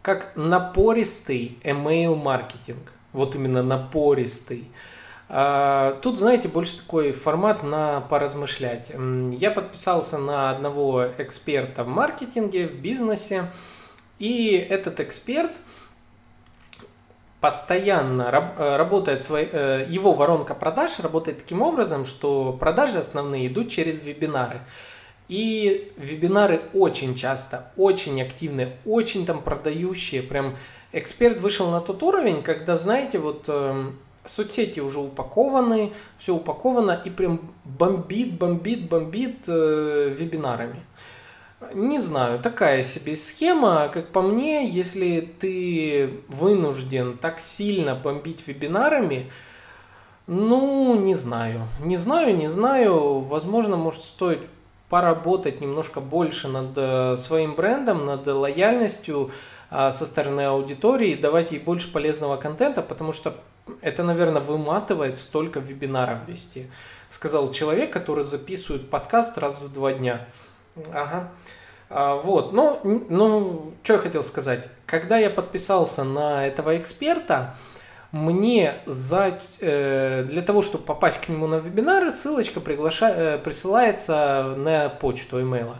[0.00, 2.94] как напористый email маркетинг.
[3.12, 4.64] Вот именно напористый.
[4.64, 4.93] А,
[5.28, 8.92] тут, знаете, больше такой формат на поразмышлять.
[9.32, 13.50] Я подписался на одного эксперта в маркетинге, в бизнесе.
[14.18, 15.52] И этот эксперт–
[17.44, 18.22] постоянно
[18.56, 24.02] э, работает, свой, э, его воронка продаж работает таким образом, что продажи основные идут через
[24.02, 24.60] вебинары.
[25.28, 30.22] И вебинары очень часто, очень активные, очень там продающие.
[30.22, 30.56] Прям
[30.92, 33.90] эксперт вышел на тот уровень, когда, знаете, вот э,
[34.24, 40.84] соцсети уже упакованы, все упаковано и прям бомбит, бомбит, бомбит э, вебинарами.
[41.72, 49.30] Не знаю, такая себе схема, как по мне, если ты вынужден так сильно бомбить вебинарами,
[50.26, 51.68] ну, не знаю.
[51.80, 53.20] Не знаю, не знаю.
[53.20, 54.40] Возможно, может стоит
[54.88, 59.30] поработать немножко больше над э, своим брендом, над лояльностью
[59.70, 63.34] а, со стороны аудитории, давать ей больше полезного контента, потому что
[63.80, 66.66] это, наверное, выматывает столько вебинаров вести.
[67.08, 70.26] Сказал человек, который записывает подкаст раз в два дня.
[70.92, 71.32] Ага.
[71.90, 74.68] А, вот, ну, ну, что я хотел сказать.
[74.86, 77.54] Когда я подписался на этого эксперта,
[78.10, 84.54] мне за, э, для того, чтобы попасть к нему на вебинары, ссылочка приглаша, э, присылается
[84.56, 85.78] на почту имейла.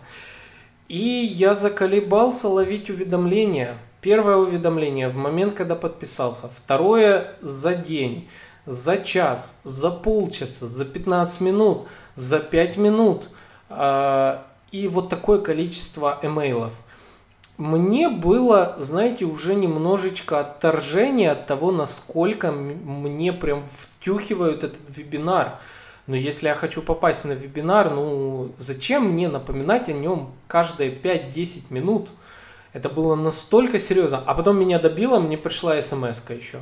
[0.88, 3.78] И я заколебался ловить уведомления.
[4.04, 6.46] Первое уведомление в момент, когда подписался.
[6.46, 8.28] Второе за день,
[8.66, 13.30] за час, за полчаса, за 15 минут, за 5 минут.
[13.70, 14.40] Э,
[14.72, 16.74] и вот такое количество эмейлов.
[17.56, 25.60] мне было, знаете, уже немножечко отторжение от того, насколько мне прям втюхивают этот вебинар.
[26.06, 31.72] Но если я хочу попасть на вебинар, ну зачем мне напоминать о нем каждые 5-10
[31.72, 32.10] минут?
[32.74, 34.22] Это было настолько серьезно.
[34.26, 36.58] А потом меня добило, мне пришла смс еще.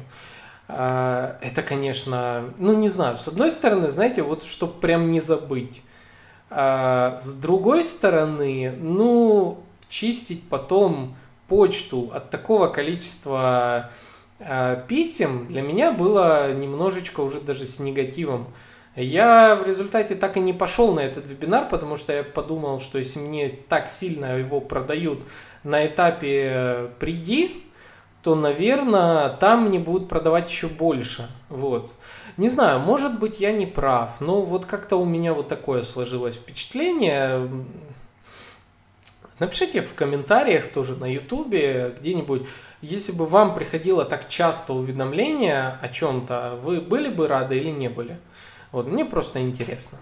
[0.69, 5.83] А, это, конечно, ну не знаю, с одной стороны, знаете, вот чтобы прям не забыть.
[6.51, 11.17] А, с другой стороны, ну, чистить потом
[11.49, 13.91] почту от такого количества
[14.39, 18.49] а, писем для меня было немножечко уже даже с негативом.
[18.95, 22.99] Я в результате так и не пошел на этот вебинар, потому что я подумал, что
[22.99, 25.23] если мне так сильно его продают
[25.65, 27.65] на этапе э, «приди»,
[28.23, 31.29] то, наверное, там мне будут продавать еще больше.
[31.49, 31.93] Вот.
[32.37, 36.37] Не знаю, может быть, я не прав, но вот как-то у меня вот такое сложилось
[36.37, 37.49] впечатление.
[39.39, 42.43] Напишите в комментариях тоже на ютубе где-нибудь,
[42.81, 47.89] если бы вам приходило так часто уведомление о чем-то, вы были бы рады или не
[47.89, 48.19] были?
[48.73, 49.99] Вот, мне просто интересно.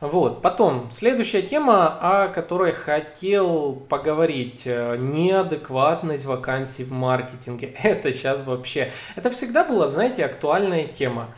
[0.00, 4.62] Вот, потом, следующая тема, о которой хотел поговорить.
[4.66, 7.74] Э, неадекватность вакансий в маркетинге.
[7.82, 8.92] Это сейчас вообще...
[9.16, 11.28] Это всегда была, знаете, актуальная тема.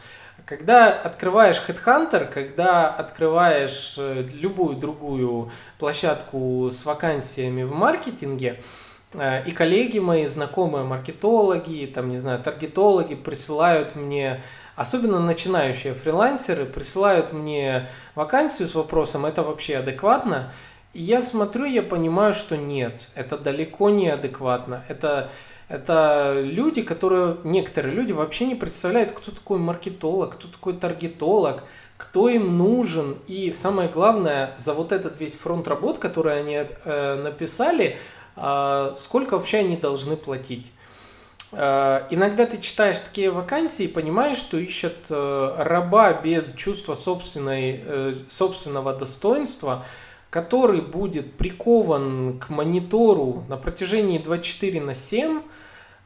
[0.44, 8.60] Когда открываешь Headhunter, когда открываешь э, любую другую площадку с вакансиями в маркетинге,
[9.14, 14.42] э, и коллеги мои, знакомые маркетологи, там, не знаю, таргетологи присылают мне
[14.79, 20.53] Особенно начинающие фрилансеры присылают мне вакансию с вопросом, это вообще адекватно?
[20.93, 24.85] И я смотрю, я понимаю, что нет, это далеко не адекватно.
[24.87, 25.33] Это,
[25.68, 31.64] это люди, которые, некоторые люди вообще не представляют, кто такой маркетолог, кто такой таргетолог,
[31.97, 33.18] кто им нужен.
[33.26, 37.99] И самое главное, за вот этот весь фронт работ, который они э, написали,
[38.37, 40.70] э, сколько вообще они должны платить.
[41.53, 47.80] Э, иногда ты читаешь такие вакансии и понимаешь, что ищут э, раба без чувства собственной,
[47.84, 49.84] э, собственного достоинства,
[50.30, 55.42] который будет прикован к монитору на протяжении 24 на 7,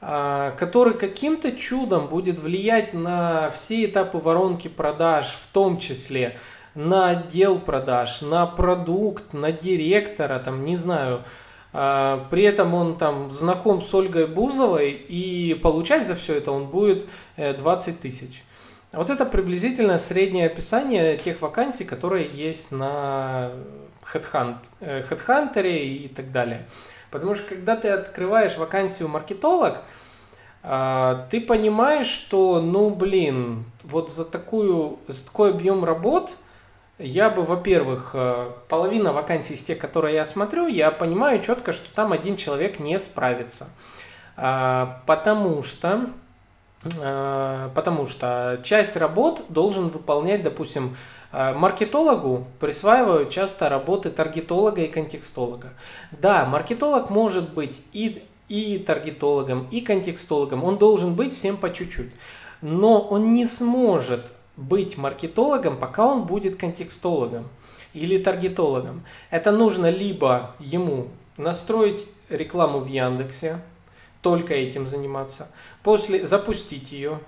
[0.01, 6.38] который каким-то чудом будет влиять на все этапы воронки продаж, в том числе
[6.74, 11.22] на отдел продаж, на продукт, на директора, там, не знаю,
[11.73, 17.07] при этом он там знаком с Ольгой Бузовой, и получать за все это он будет
[17.37, 18.45] 20 э, тысяч.
[18.93, 23.53] Вот это приблизительно среднее описание тех вакансий, которые есть на
[24.12, 26.66] Headhunt, э, Headhunter и так далее.
[27.11, 29.79] Потому что когда ты открываешь вакансию маркетолог,
[30.64, 36.37] а, ты понимаешь, что, ну блин, вот за, такую, за такой объем работ–
[37.03, 41.92] я бы, во-первых, э, половина вакансий из тех, которые я смотрю, я понимаю четко, что
[41.94, 43.68] там один человек не справится.
[44.36, 46.07] А, потому что,
[47.00, 50.96] э, потому что часть работ должен выполнять, допустим,
[51.32, 55.70] э, маркетологу присваивают часто работы таргетолога и контекстолога.
[56.12, 62.12] Да, маркетолог может быть и, и таргетологом, и контекстологом, он должен быть всем по чуть-чуть.
[62.61, 67.48] Но он не сможет быть маркетологом, пока он будет контекстологом
[67.94, 69.05] или таргетологом.
[69.30, 73.59] Это нужно либо ему настроить рекламу в Яндексе,
[74.20, 75.48] только этим заниматься,
[75.82, 77.18] после запустить ее,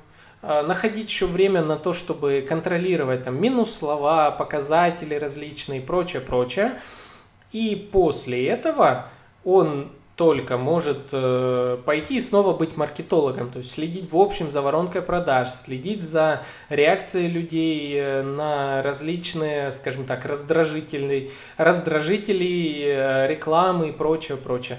[0.42, 6.22] а, находить еще время на то, чтобы контролировать там минус слова, показатели различные и прочее,
[6.22, 6.80] прочее.
[7.50, 9.08] И после этого
[9.44, 14.62] он только может э, пойти и снова быть маркетологом, то есть следить в общем за
[14.62, 23.88] воронкой продаж, следить за реакцией людей э, на различные, скажем так, раздражительные, раздражители э, рекламы
[23.88, 24.78] и прочее, прочее.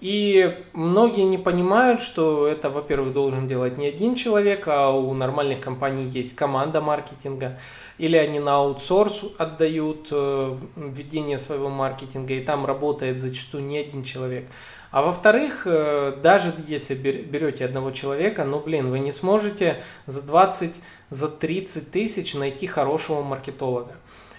[0.00, 5.60] И многие не понимают, что это, во-первых, должен делать не один человек, а у нормальных
[5.60, 7.58] компаний есть команда маркетинга,
[7.98, 14.04] или они на аутсорс отдают э, ведение своего маркетинга, и там работает зачастую не один
[14.04, 14.48] человек.
[14.90, 20.74] А во-вторых, э, даже если берете одного человека, ну блин, вы не сможете за 20,
[21.10, 23.96] за 30 тысяч найти хорошего маркетолога.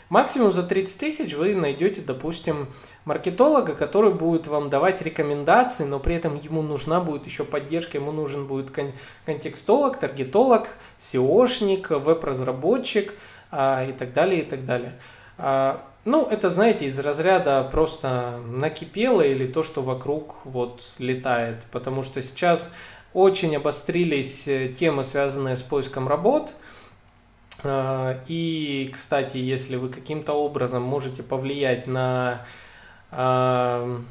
[0.10, 2.68] Максимум за 30 тысяч вы найдете, допустим,
[3.05, 8.12] маркетолога, который будет вам давать рекомендации, но при этом ему нужна будет еще поддержка, ему
[8.12, 8.93] нужен будет кон-
[9.28, 13.14] контекстолог, таргетолог, SEOшник, веб-разработчик
[13.51, 14.93] и так далее, и так далее.
[15.37, 22.03] А, ну, это, знаете, из разряда просто накипело или то, что вокруг вот летает, потому
[22.03, 22.73] что сейчас
[23.13, 26.53] очень обострились э, темы, связанные с поиском работ–
[27.63, 32.45] а, и, кстати, если вы каким-то образом можете повлиять на
[33.11, 34.01] а,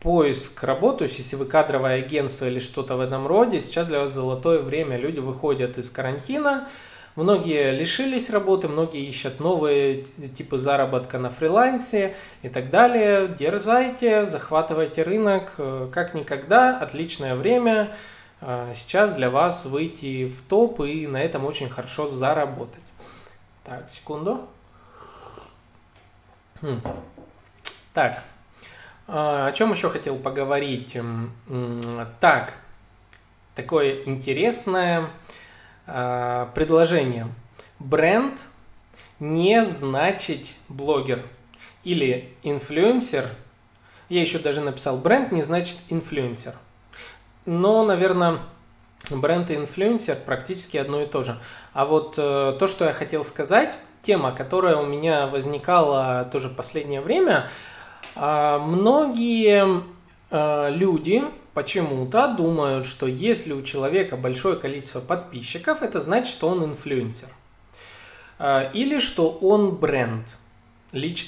[0.00, 4.60] поиск работы, если вы кадровое агентство или что-то в этом роде, сейчас для вас золотое
[4.60, 4.96] время.
[4.96, 6.68] Люди выходят из карантина,
[7.16, 10.04] Многие лишились работы, многие ищут новые
[10.36, 13.28] типы заработка на фрилансе и так далее.
[13.28, 16.78] Дерзайте, захватывайте рынок э, как никогда.
[16.78, 17.96] Отличное время
[18.42, 22.82] э, сейчас для вас выйти в топ и на этом очень хорошо заработать.
[23.64, 24.46] Так, секунду.
[26.60, 26.82] Хм.
[27.94, 28.24] Так,
[29.08, 30.98] а, о чем еще хотел поговорить?
[32.20, 32.54] Так,
[33.54, 35.08] такое интересное
[35.86, 37.28] а, предложение.
[37.78, 38.46] Бренд
[39.20, 41.22] не значит блогер
[41.84, 43.28] или инфлюенсер.
[44.08, 46.54] Я еще даже написал бренд не значит инфлюенсер.
[47.44, 48.40] Но, наверное,
[49.10, 51.38] бренд и инфлюенсер практически одно и то же.
[51.72, 57.00] А вот э, то, что я хотел сказать, тема, которая у меня возникала тоже последнее
[57.00, 57.48] время,
[58.16, 59.82] э, многие
[60.30, 61.24] э, люди
[61.56, 67.30] почему-то думают, что если у человека большое количество подписчиков, это значит, что он инфлюенсер.
[68.38, 70.36] А, или что он бренд,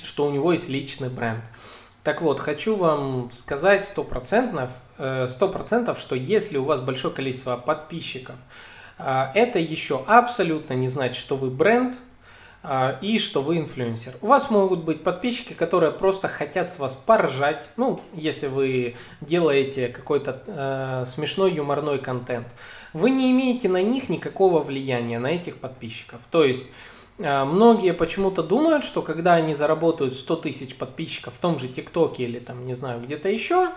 [0.05, 1.43] что у него есть личный бренд.
[2.05, 7.57] Так вот, хочу вам сказать стопроцентно, э, сто процентов, что если у вас большое количество
[7.57, 8.37] подписчиков,
[8.99, 11.97] а, это еще абсолютно не значит, что вы бренд,
[13.01, 14.15] и что вы инфлюенсер.
[14.21, 19.89] У вас могут быть подписчики, которые просто хотят с вас поржать, ну, если вы делаете
[19.89, 22.47] какой-то э, смешной юморной контент.
[22.93, 26.21] Вы не имеете на них никакого влияния, на этих подписчиков.
[26.31, 26.67] То есть,
[27.19, 32.25] э, многие почему-то думают, что когда они заработают 100 тысяч подписчиков в том же ТикТоке
[32.25, 33.71] или там, не знаю, где-то еще,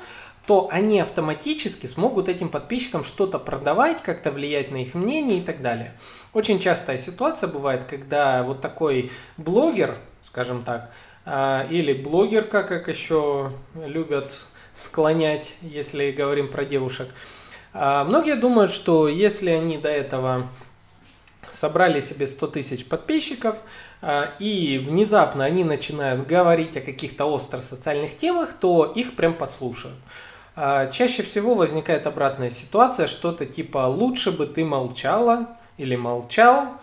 [0.47, 5.61] то они автоматически смогут этим подписчикам что-то продавать, как-то влиять на их мнение и так
[5.61, 5.93] далее.
[6.33, 10.91] Очень частая ситуация бывает, когда вот такой блогер, скажем так,
[11.25, 17.09] а, или блогерка, как еще любят склонять, если говорим про девушек.
[17.73, 20.47] А, многие думают, что если они до этого
[21.51, 23.57] собрали себе 100 тысяч подписчиков,
[24.01, 29.97] а, и внезапно они начинают говорить о каких-то остро социальных темах, то их прям послушают.
[30.55, 35.47] А, чаще всего возникает обратная ситуация, что-то типа «лучше бы ты молчала»
[35.77, 36.73] или «молчал»,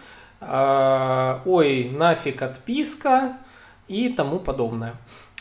[0.40, 3.36] а, «ой, нафиг отписка»
[3.86, 4.94] и тому подобное.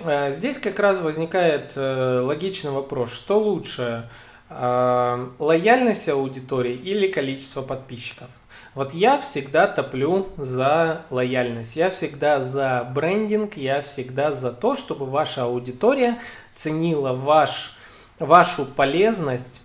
[0.04, 4.10] А, здесь как раз возникает э, логичный вопрос, что лучше,
[4.50, 8.28] лояльность аудитории или количество подписчиков?
[8.76, 15.06] Вот я всегда топлю за лояльность, я всегда за брендинг, я всегда за то, чтобы
[15.06, 16.18] ваша аудитория
[16.56, 17.77] ценила ваш
[18.20, 19.62] вашу полезность,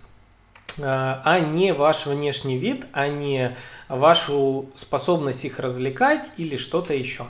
[0.77, 3.55] э, а не ваш внешний вид, а не
[3.89, 7.25] вашу способность их развлекать или что-то еще.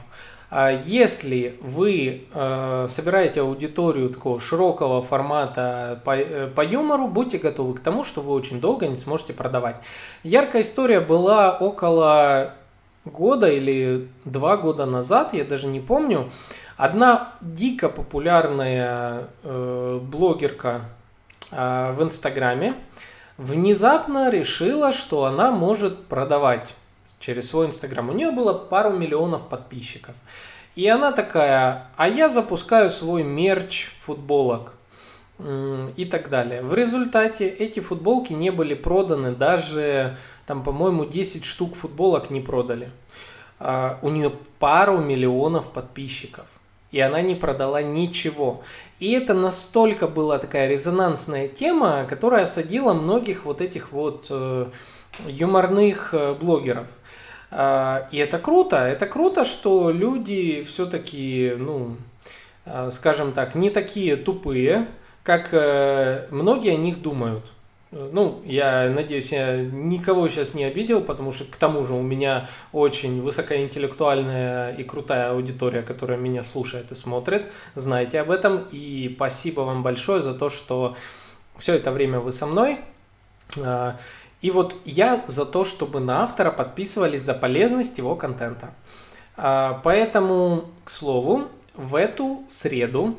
[0.55, 7.74] А если вы э, собираете аудиторию такого широкого формата по, э, по юмору, будьте готовы
[7.74, 9.78] к тому, что вы очень долго не сможете продавать.
[10.21, 12.53] Яркая история была около
[13.03, 16.30] года или два года назад, я даже не помню.
[16.78, 20.89] Одна дико популярная блогерка
[21.56, 22.76] в Инстаграме,
[23.38, 26.76] внезапно решила, что она может продавать
[27.20, 28.10] через свой Инстаграм.
[28.10, 30.16] У нее было пару миллионов подписчиков.
[30.76, 34.74] И она такая, а я запускаю свой мерч футболок
[35.95, 36.62] и так далее.
[36.62, 42.89] В результате эти футболки не были проданы, даже там, по-моему, 10 штук футболок не продали.
[43.60, 46.47] А, у нее пару миллионов подписчиков
[46.93, 48.62] и она не продала ничего.
[49.04, 54.68] И это настолько была такая резонансная тема, которая осадила многих вот этих вот э,
[55.28, 56.88] юморных э, блогеров.
[57.51, 61.97] Э, и это круто, это круто, что люди все-таки, ну,
[62.64, 64.88] э, скажем так, не такие тупые,
[65.24, 65.51] как
[66.32, 67.43] многие о них думают.
[67.96, 72.50] Ну, я надеюсь, я никого сейчас не обидел, потому что к тому же у меня
[72.72, 77.52] очень высокоинтеллектуальная и крутая аудитория, которая меня слушает и смотрит.
[77.76, 78.68] Знайте об этом.
[78.72, 80.98] И спасибо вам большое за то, что
[81.58, 82.80] все это время вы со мной.
[83.64, 83.98] А,
[84.41, 88.74] и вот я за то, чтобы на автора подписывались за полезность его контента.
[89.38, 91.44] А, поэтому, к слову,
[91.76, 93.16] в эту среду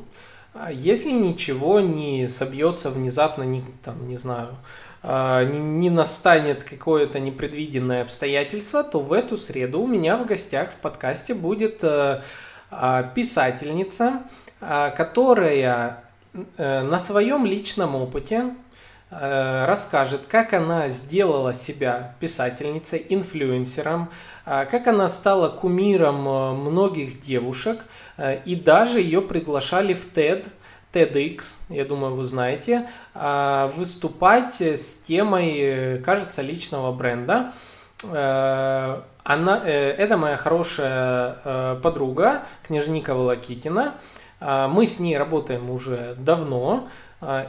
[0.71, 4.55] если ничего не собьется внезапно, не, там, не знаю,
[5.03, 10.71] а, не, не настанет какое-то непредвиденное обстоятельство, то в эту среду у меня в гостях
[10.71, 12.21] в подкасте будет э,
[12.71, 14.23] а, писательница,
[14.59, 16.03] которая
[16.57, 18.55] э, на своем личном опыте
[19.65, 24.09] расскажет, как она сделала себя писательницей, инфлюенсером,
[24.45, 27.85] э, как она стала кумиром э, многих девушек,
[28.45, 30.47] и даже ее приглашали в TED,
[30.93, 37.51] TEDx, я думаю, вы знаете, выступать с темой, кажется, личного бренда.
[38.11, 43.95] Э, она, э, это моя хорошая э, подруга, княжника Волокитина.
[44.39, 46.89] А, мы с ней работаем уже давно,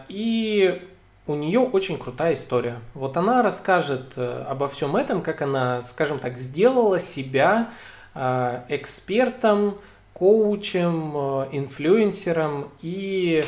[0.09, 0.89] и
[1.27, 2.81] у нее очень крутая история.
[2.95, 7.71] Вот она расскажет обо всем этом, как она, скажем так, сделала себя
[8.15, 9.79] экспертом,
[10.15, 11.17] коучем,
[11.53, 13.45] инфлюенсером и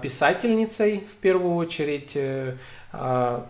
[0.00, 2.16] писательницей в первую очередь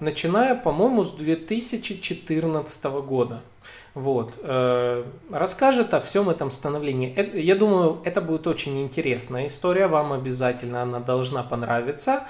[0.00, 3.40] начиная, по-моему, с 2014 года.
[3.94, 4.34] Вот.
[4.42, 7.12] Э, расскажет о всем этом становлении.
[7.36, 12.22] Я думаю, это будет очень интересная история, вам обязательно она должна понравиться,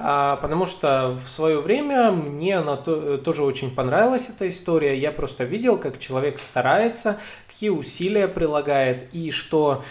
[0.00, 4.98] потому что в свое время мне она тоже очень понравилась, эта история.
[4.98, 9.84] Я просто видел, как человек старается, какие усилия прилагает, и что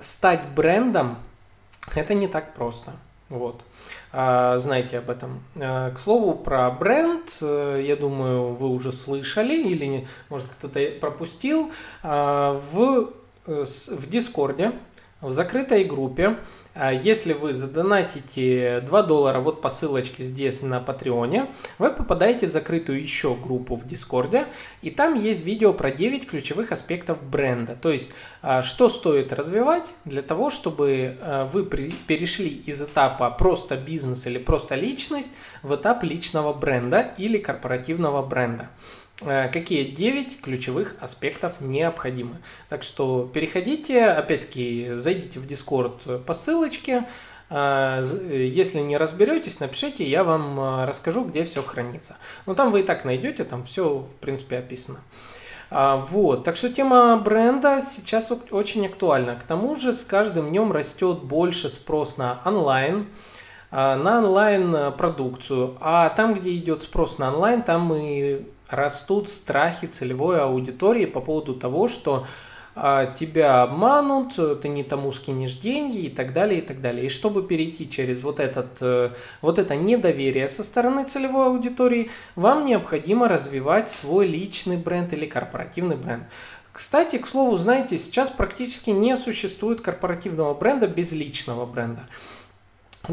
[0.00, 1.18] стать брендом–
[1.94, 2.92] это не так просто.
[3.28, 3.62] Вот.
[4.10, 5.42] А, знаете об этом.
[5.56, 11.70] А, к слову, про бренд, э, я думаю, вы уже слышали или, может, кто-то пропустил.
[12.02, 13.10] А, в,
[13.46, 14.72] э, в Дискорде,
[15.20, 16.38] в закрытой группе а
[17.02, 21.46] если вы задонатите 2 доллара вот по ссылочке здесь на Патреоне,
[21.78, 24.46] вы попадаете в закрытую еще группу в Дискорде,
[24.82, 27.76] и там есть видео про 9 ключевых аспектов бренда.
[27.80, 28.10] То есть,
[28.42, 34.38] а, что стоит развивать для того, чтобы а, вы перешли из этапа просто бизнес или
[34.38, 35.30] просто личность
[35.62, 38.68] в этап личного бренда или корпоративного бренда.
[39.20, 42.36] Э, какие 9 ключевых аспектов необходимы.
[42.68, 47.04] Так что переходите, опять-таки, зайдите в Discord по ссылочке.
[47.50, 52.16] Э, если не разберетесь, напишите, я вам э, расскажу, где все хранится.
[52.46, 55.00] Но там вы и так найдете, там все, в принципе, описано.
[55.70, 59.34] А, вот, так что тема бренда сейчас очень актуальна.
[59.34, 63.08] К тому же с каждым днем растет больше спрос на онлайн,
[63.70, 65.76] на онлайн продукцию.
[65.82, 71.54] А там, где идет спрос на онлайн, там мы растут страхи целевой аудитории по поводу
[71.54, 72.26] того, что
[72.80, 77.06] а, тебя обманут, ты не тому скинешь деньги и так далее, и так далее.
[77.06, 79.10] И чтобы перейти через вот, этот, э,
[79.42, 85.96] вот это недоверие со стороны целевой аудитории, вам необходимо развивать свой личный бренд или корпоративный
[85.96, 86.24] бренд.
[86.72, 92.02] Кстати, к слову, знаете, сейчас практически не существует корпоративного бренда без личного бренда.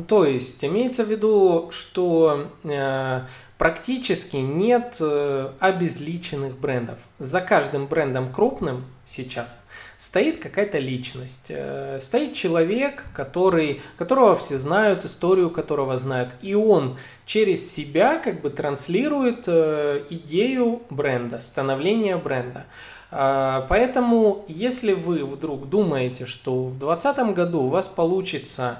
[0.07, 3.21] То есть имеется в виду, что э,
[3.57, 6.99] практически нет э, обезличенных брендов.
[7.19, 9.63] За каждым брендом крупным сейчас
[9.97, 16.97] стоит какая-то личность, э, стоит человек, который, которого все знают, историю которого знают, и он
[17.25, 22.65] через себя как бы транслирует э, идею бренда, становления бренда.
[23.11, 28.79] А, поэтому, если вы вдруг думаете, что в 2020 году у вас получится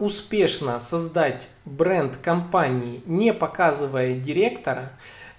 [0.00, 4.92] успешно создать бренд компании, не показывая директора,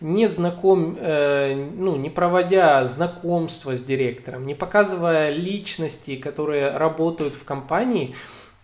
[0.04, 7.46] не знаком, э, ну, не проводя знакомства с директором, не показывая личности, которые работают в
[7.46, 8.14] компании,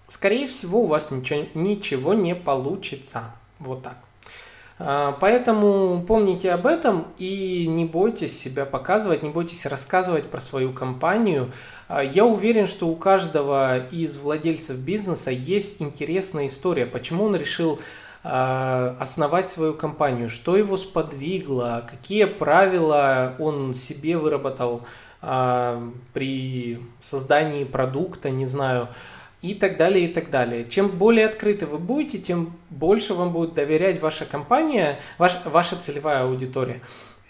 [0.08, 3.32] скорее всего, у вас ничего, ничего не получится.
[3.60, 4.09] Вот так.
[4.82, 10.72] А, поэтому помните об этом и не бойтесь себя показывать, не бойтесь рассказывать про свою
[10.72, 11.52] компанию.
[11.90, 17.80] А, я уверен, что у каждого из владельцев бизнеса есть интересная история, почему он решил
[18.24, 24.82] а, основать свою компанию, что его сподвигло, какие правила он себе выработал
[26.14, 28.88] при создании продукта, не знаю
[29.42, 30.68] и так далее, и так далее.
[30.70, 36.24] Чем более открыты вы будете, тем больше вам будет доверять ваша компания, ваш, ваша целевая
[36.24, 36.82] аудитория.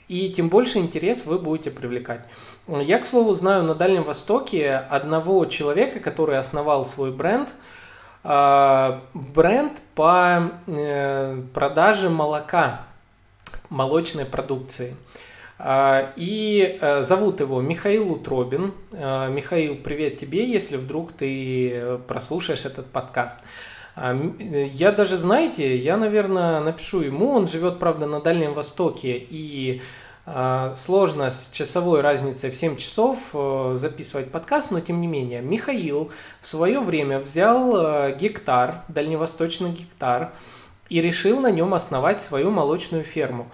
[0.08, 2.22] И тем больше интерес вы будете привлекать.
[2.68, 7.54] Я, к слову, знаю на Дальнем Востоке одного человека, который основал свой бренд,
[8.24, 12.88] а, бренд по э, продаже молока,
[13.70, 14.96] молочной продукции.
[15.62, 18.74] А, и э, зовут его Михаил Утробин.
[18.94, 23.42] А, Михаил, привет тебе, если вдруг ты э, прослушаешь этот подкаст.
[23.94, 29.82] А, я даже, знаете, я, наверное, напишу ему, он живет, правда, на Дальнем Востоке, и
[30.76, 36.12] сложно с часовой разницей в 7 часов э, записывать подкаст, но тем не менее, Михаил
[36.40, 40.32] в свое время взял гектар, дальневосточный гектар,
[40.90, 43.50] и решил на нем основать свою молочную ферму.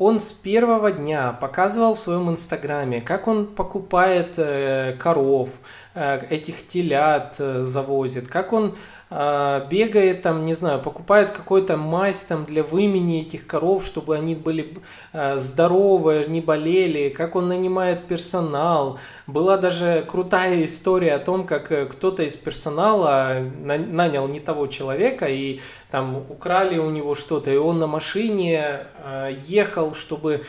[0.00, 5.48] Он с первого дня показывал в своем инстаграме, как он покупает э, коров,
[5.94, 8.76] э, этих телят э, завозит, как он
[9.10, 14.74] бегает там, не знаю, покупает какой-то мазь там для вымени этих коров, чтобы они были
[15.14, 18.98] э, здоровые, не болели, как он нанимает персонал.
[19.26, 25.26] Была даже крутая история о том, как э, кто-то из персонала нанял не того человека
[25.26, 30.44] и там украли у него что-то, и он на машине э, ехал, чтобы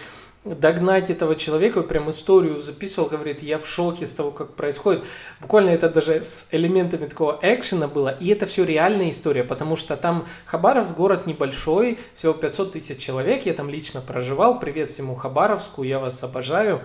[0.45, 5.03] догнать этого человека, прям историю записывал, говорит, я в шоке с того, как происходит.
[5.41, 9.97] Буквально это даже с элементами такого экшена было, и это все реальная история, потому что
[9.97, 15.83] там Хабаровск город небольшой, всего 500 тысяч человек, я там лично проживал, привет всему Хабаровску,
[15.83, 16.81] я вас обожаю.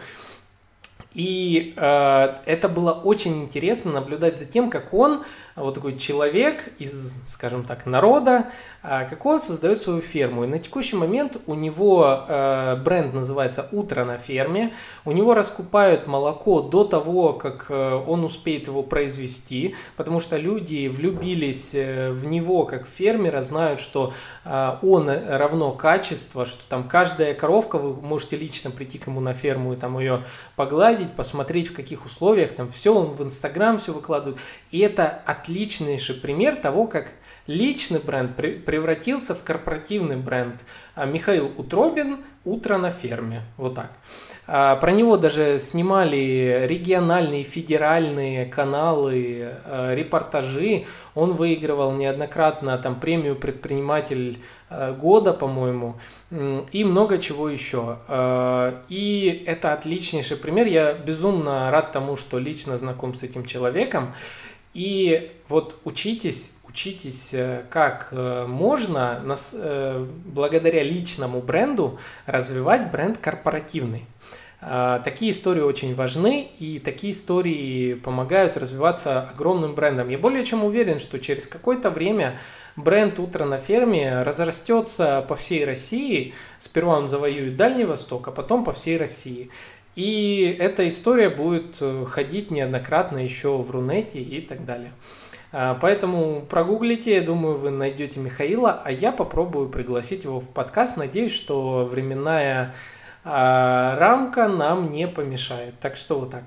[1.15, 5.23] И э, это было очень интересно наблюдать за тем, как он,
[5.63, 8.47] вот такой человек из, скажем так, народа,
[8.83, 10.45] э, как он создает свою ферму.
[10.45, 14.73] И на текущий момент у него э, бренд называется «Утро на ферме».
[15.05, 20.89] У него раскупают молоко до того, как э, он успеет его произвести, потому что люди
[20.89, 24.13] влюбились э, в него как фермера, знают, что
[24.45, 29.73] он равно качество, что там каждая коровка, вы можете лично прийти к нему на ферму
[29.73, 30.25] и там ее
[30.57, 34.39] погладить, посмотреть, в каких условиях, там все, он в Инстаграм все выкладывает.
[34.71, 37.13] И это отличнейший пример того, как
[37.47, 40.65] личный бренд превратился в корпоративный бренд.
[40.95, 43.43] А Михаил Утробин «Утро на ферме».
[43.59, 43.91] Вот так.
[44.47, 50.87] А, про него даже снимали региональные, федеральные каналы, а, репортажи.
[51.15, 54.39] Он выигрывал неоднократно там премию «Предприниматель
[54.99, 56.01] года», по-моему,
[56.73, 57.99] и много чего еще.
[58.89, 60.67] И это отличнейший пример.
[60.67, 64.15] Я безумно рад тому, что лично знаком с этим человеком.
[64.75, 73.17] И вот учитесь учитесь, э, как э, можно нас, э, благодаря личному бренду развивать бренд
[73.19, 74.07] корпоративный.
[74.67, 80.09] А, такие истории очень важны, и такие истории помогают развиваться огромным брендом.
[80.09, 82.39] Я более чем уверен, что через какое-то время
[82.75, 86.35] бренд «Утро на ферме» разрастется по всей России.
[86.59, 89.51] Сперва он завоюет Дальний Восток, а потом по всей России.
[89.95, 94.91] И эта история будет ходить неоднократно еще в Рунете и так далее.
[95.57, 100.97] А, поэтому прогуглите, я думаю, вы найдете Михаила, а я попробую пригласить его в подкаст.
[100.97, 102.75] Надеюсь, что временная
[103.23, 105.79] а, рамка нам не помешает.
[105.79, 106.43] Так что вот так.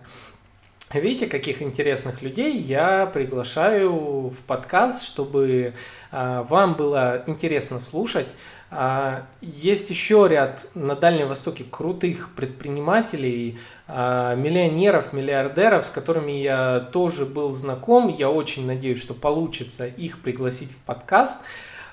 [0.94, 5.74] Видите, каких интересных людей я приглашаю в подкаст, чтобы
[6.12, 8.28] а, вам было интересно слушать.
[8.70, 16.82] А, есть еще ряд на Дальнем Востоке крутых предпринимателей, а, миллионеров, миллиардеров, с которыми я
[16.92, 18.10] тоже был знаком.
[18.10, 21.38] Я очень надеюсь, что получится их пригласить в подкаст.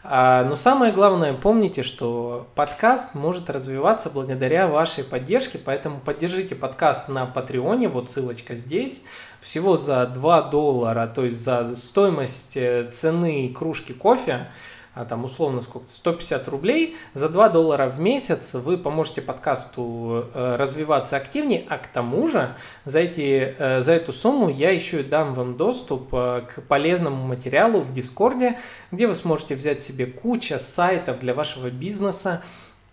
[0.07, 7.09] А, но самое главное, помните, что подкаст может развиваться благодаря вашей поддержке, поэтому поддержите подкаст
[7.09, 9.01] на Патреоне, вот ссылочка здесь,
[9.41, 14.49] всего за 2 доллара, то есть за стоимость э, цены кружки кофе
[14.95, 18.55] а там условно сколько-то, 150 рублей, за 2 доллара в месяц.
[18.55, 24.13] Вы поможете подкасту э, развиваться активнее, а к тому же за, эти, э, за эту
[24.13, 28.57] сумму я еще и дам вам доступ э, к полезному материалу в Дискорде,
[28.93, 32.43] где вы сможете взять себе куча сайтов для вашего бизнеса,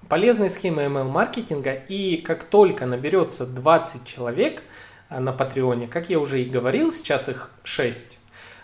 [0.10, 4.64] полезные схемы ML-маркетинга, и как только наберется 20 человек
[5.10, 8.18] на Патреоне, как я уже и говорил, сейчас их 6,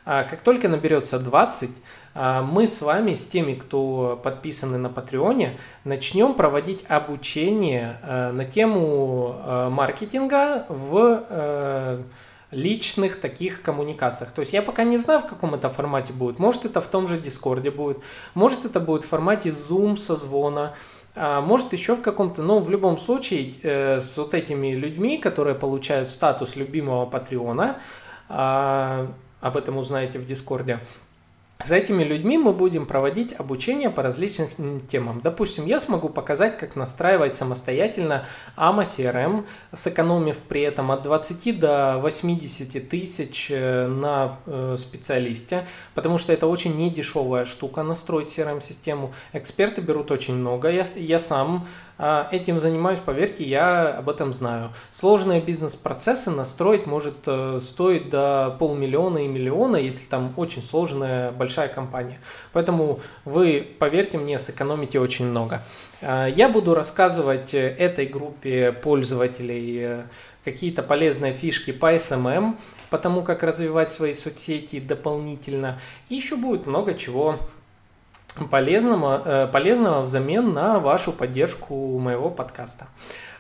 [0.09, 5.57] а как только наберется 20, а, мы с вами, с теми, кто подписаны на Патреоне,
[5.83, 9.35] начнем проводить обучение а, на тему
[9.69, 11.99] маркетинга в э,
[12.51, 14.31] личных таких коммуникациях.
[14.31, 16.39] То есть я пока не знаю, в каком это формате будет.
[16.39, 17.99] Может, это в том же Дискорде будет,
[18.33, 20.73] может, это будет в формате Zoom созвона,
[21.15, 26.09] может еще в каком-то, но в любом случае э, с вот этими людьми, которые получают
[26.09, 27.77] статус любимого Патреона,
[28.27, 30.79] об этом узнаете в Дискорде.
[31.65, 35.21] За этими людьми мы будем проводить обучение по различным темам.
[35.23, 41.97] Допустим, я смогу показать, как настраивать самостоятельно AMA CRM, сэкономив при этом от 20 до
[41.99, 49.13] 80 тысяч э, на э, специалисте, потому что это очень недешевая штука настроить CRM-систему.
[49.33, 51.67] Эксперты берут очень много, я, я сам
[51.97, 54.71] этим занимаюсь, поверьте, я об этом знаю.
[54.91, 61.67] Сложные бизнес-процессы настроить может э, стоить до полмиллиона и миллиона, если там очень сложная большая
[61.67, 62.19] компания.
[62.53, 65.61] Поэтому вы, поверьте мне, сэкономите очень много.
[66.01, 70.03] А, я буду рассказывать э, этой группе пользователей э,
[70.43, 72.57] какие-то полезные фишки по SMM,
[72.89, 75.79] по тому, как развивать свои соцсети дополнительно.
[76.09, 77.39] И еще будет много чего
[78.45, 82.87] полезного, э, полезного взамен на вашу поддержку моего подкаста.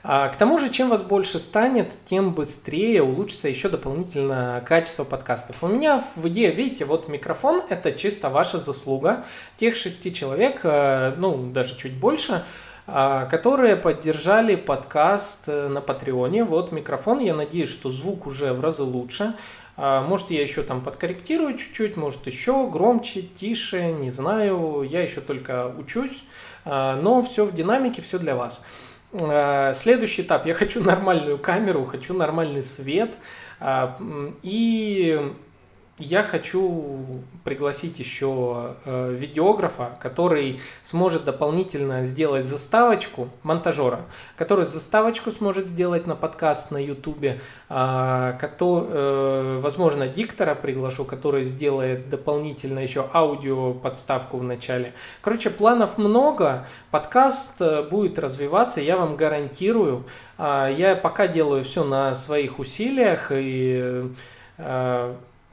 [0.03, 5.57] А, к тому же, чем вас больше станет, тем быстрее улучшится еще дополнительно качество подкастов.
[5.61, 9.25] У меня в идее, видите, вот микрофон– это чисто ваша заслуга.
[9.57, 12.43] Тех шести человек, э, ну, даже чуть больше,
[12.89, 16.45] а, которые поддержали подкаст э, на Патреоне.
[16.45, 19.33] Вот микрофон, я надеюсь, что звук уже в разы лучше.
[19.77, 24.81] А, может, я еще там подкорректирую чуть-чуть, может, еще громче, тише, не знаю.
[24.81, 26.23] Я еще только учусь,
[26.65, 28.61] но все в динамике, все для вас.
[29.13, 30.45] Э, следующий этап.
[30.45, 33.17] Я хочу нормальную камеру, хочу нормальный свет.
[33.59, 33.97] А,
[34.43, 35.33] и
[35.99, 44.01] я хочу пригласить еще э, видеографа, который сможет дополнительно сделать заставочку, монтажера,
[44.35, 52.09] который заставочку сможет сделать на подкаст на ютубе, э, э, возможно, диктора приглашу, который сделает
[52.09, 54.93] дополнительно еще аудио подставку в начале.
[55.21, 60.05] Короче, планов много, подкаст э, будет развиваться, я вам гарантирую.
[60.37, 64.11] Э, я пока делаю все на своих усилиях и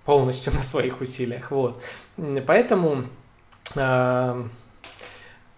[0.04, 1.50] полностью на своих усилиях.
[1.50, 1.82] Вот.
[2.46, 3.04] Поэтому
[3.74, 4.44] э,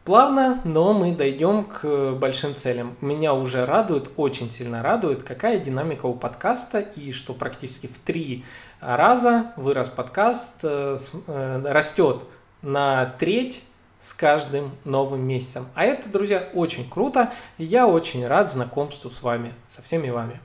[0.05, 2.97] плавно, но мы дойдем к большим целям.
[3.01, 8.45] Меня уже радует, очень сильно радует, какая динамика у подкаста и что практически в три
[8.81, 12.25] раза вырос подкаст, э, э, растет
[12.63, 13.63] на треть
[13.99, 15.69] с каждым новым месяцем.
[15.75, 17.33] А это, друзья, очень круто.
[17.59, 20.41] Я очень рад знакомству с вами, со всеми вами.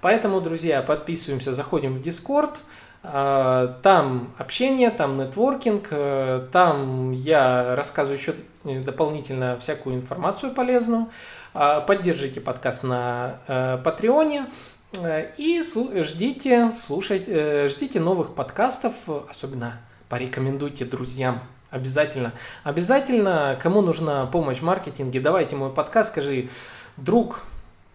[0.00, 2.58] Поэтому, друзья, подписываемся, заходим в Discord.
[3.02, 8.34] А, там общение, там нетворкинг, э, там я рассказываю еще
[8.82, 11.08] дополнительно всякую информацию полезную.
[11.54, 14.46] А, поддержите подкаст на э, Патреоне.
[15.02, 18.94] Э, и ждите, слушайте, ждите новых подкастов,
[19.28, 19.80] особенно
[20.10, 21.40] порекомендуйте друзьям.
[21.70, 22.32] Обязательно.
[22.64, 26.48] Обязательно, кому нужна помощь в маркетинге, давайте мой подкаст, скажи,
[26.96, 27.44] друг,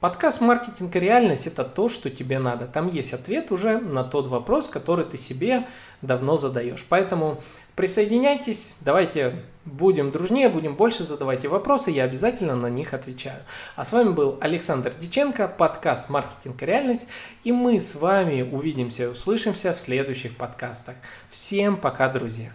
[0.05, 2.67] Подкаст «Маркетинг и реальность»– это то, что тебе надо.
[2.67, 5.65] Там есть ответ уже на тот вопрос, который ты себе
[6.03, 6.85] давно задаешь.
[6.87, 7.41] Поэтому
[7.75, 13.41] присоединяйтесь, давайте будем дружнее, будем больше задавайте вопросы, я обязательно на них отвечаю.
[13.75, 17.07] А с вами был Александр Диченко, подкаст «Маркетинг и реальность»,
[17.43, 20.97] и мы с вами увидимся и услышимся в следующих подкастах.
[21.31, 22.51] Всем пока, друзья!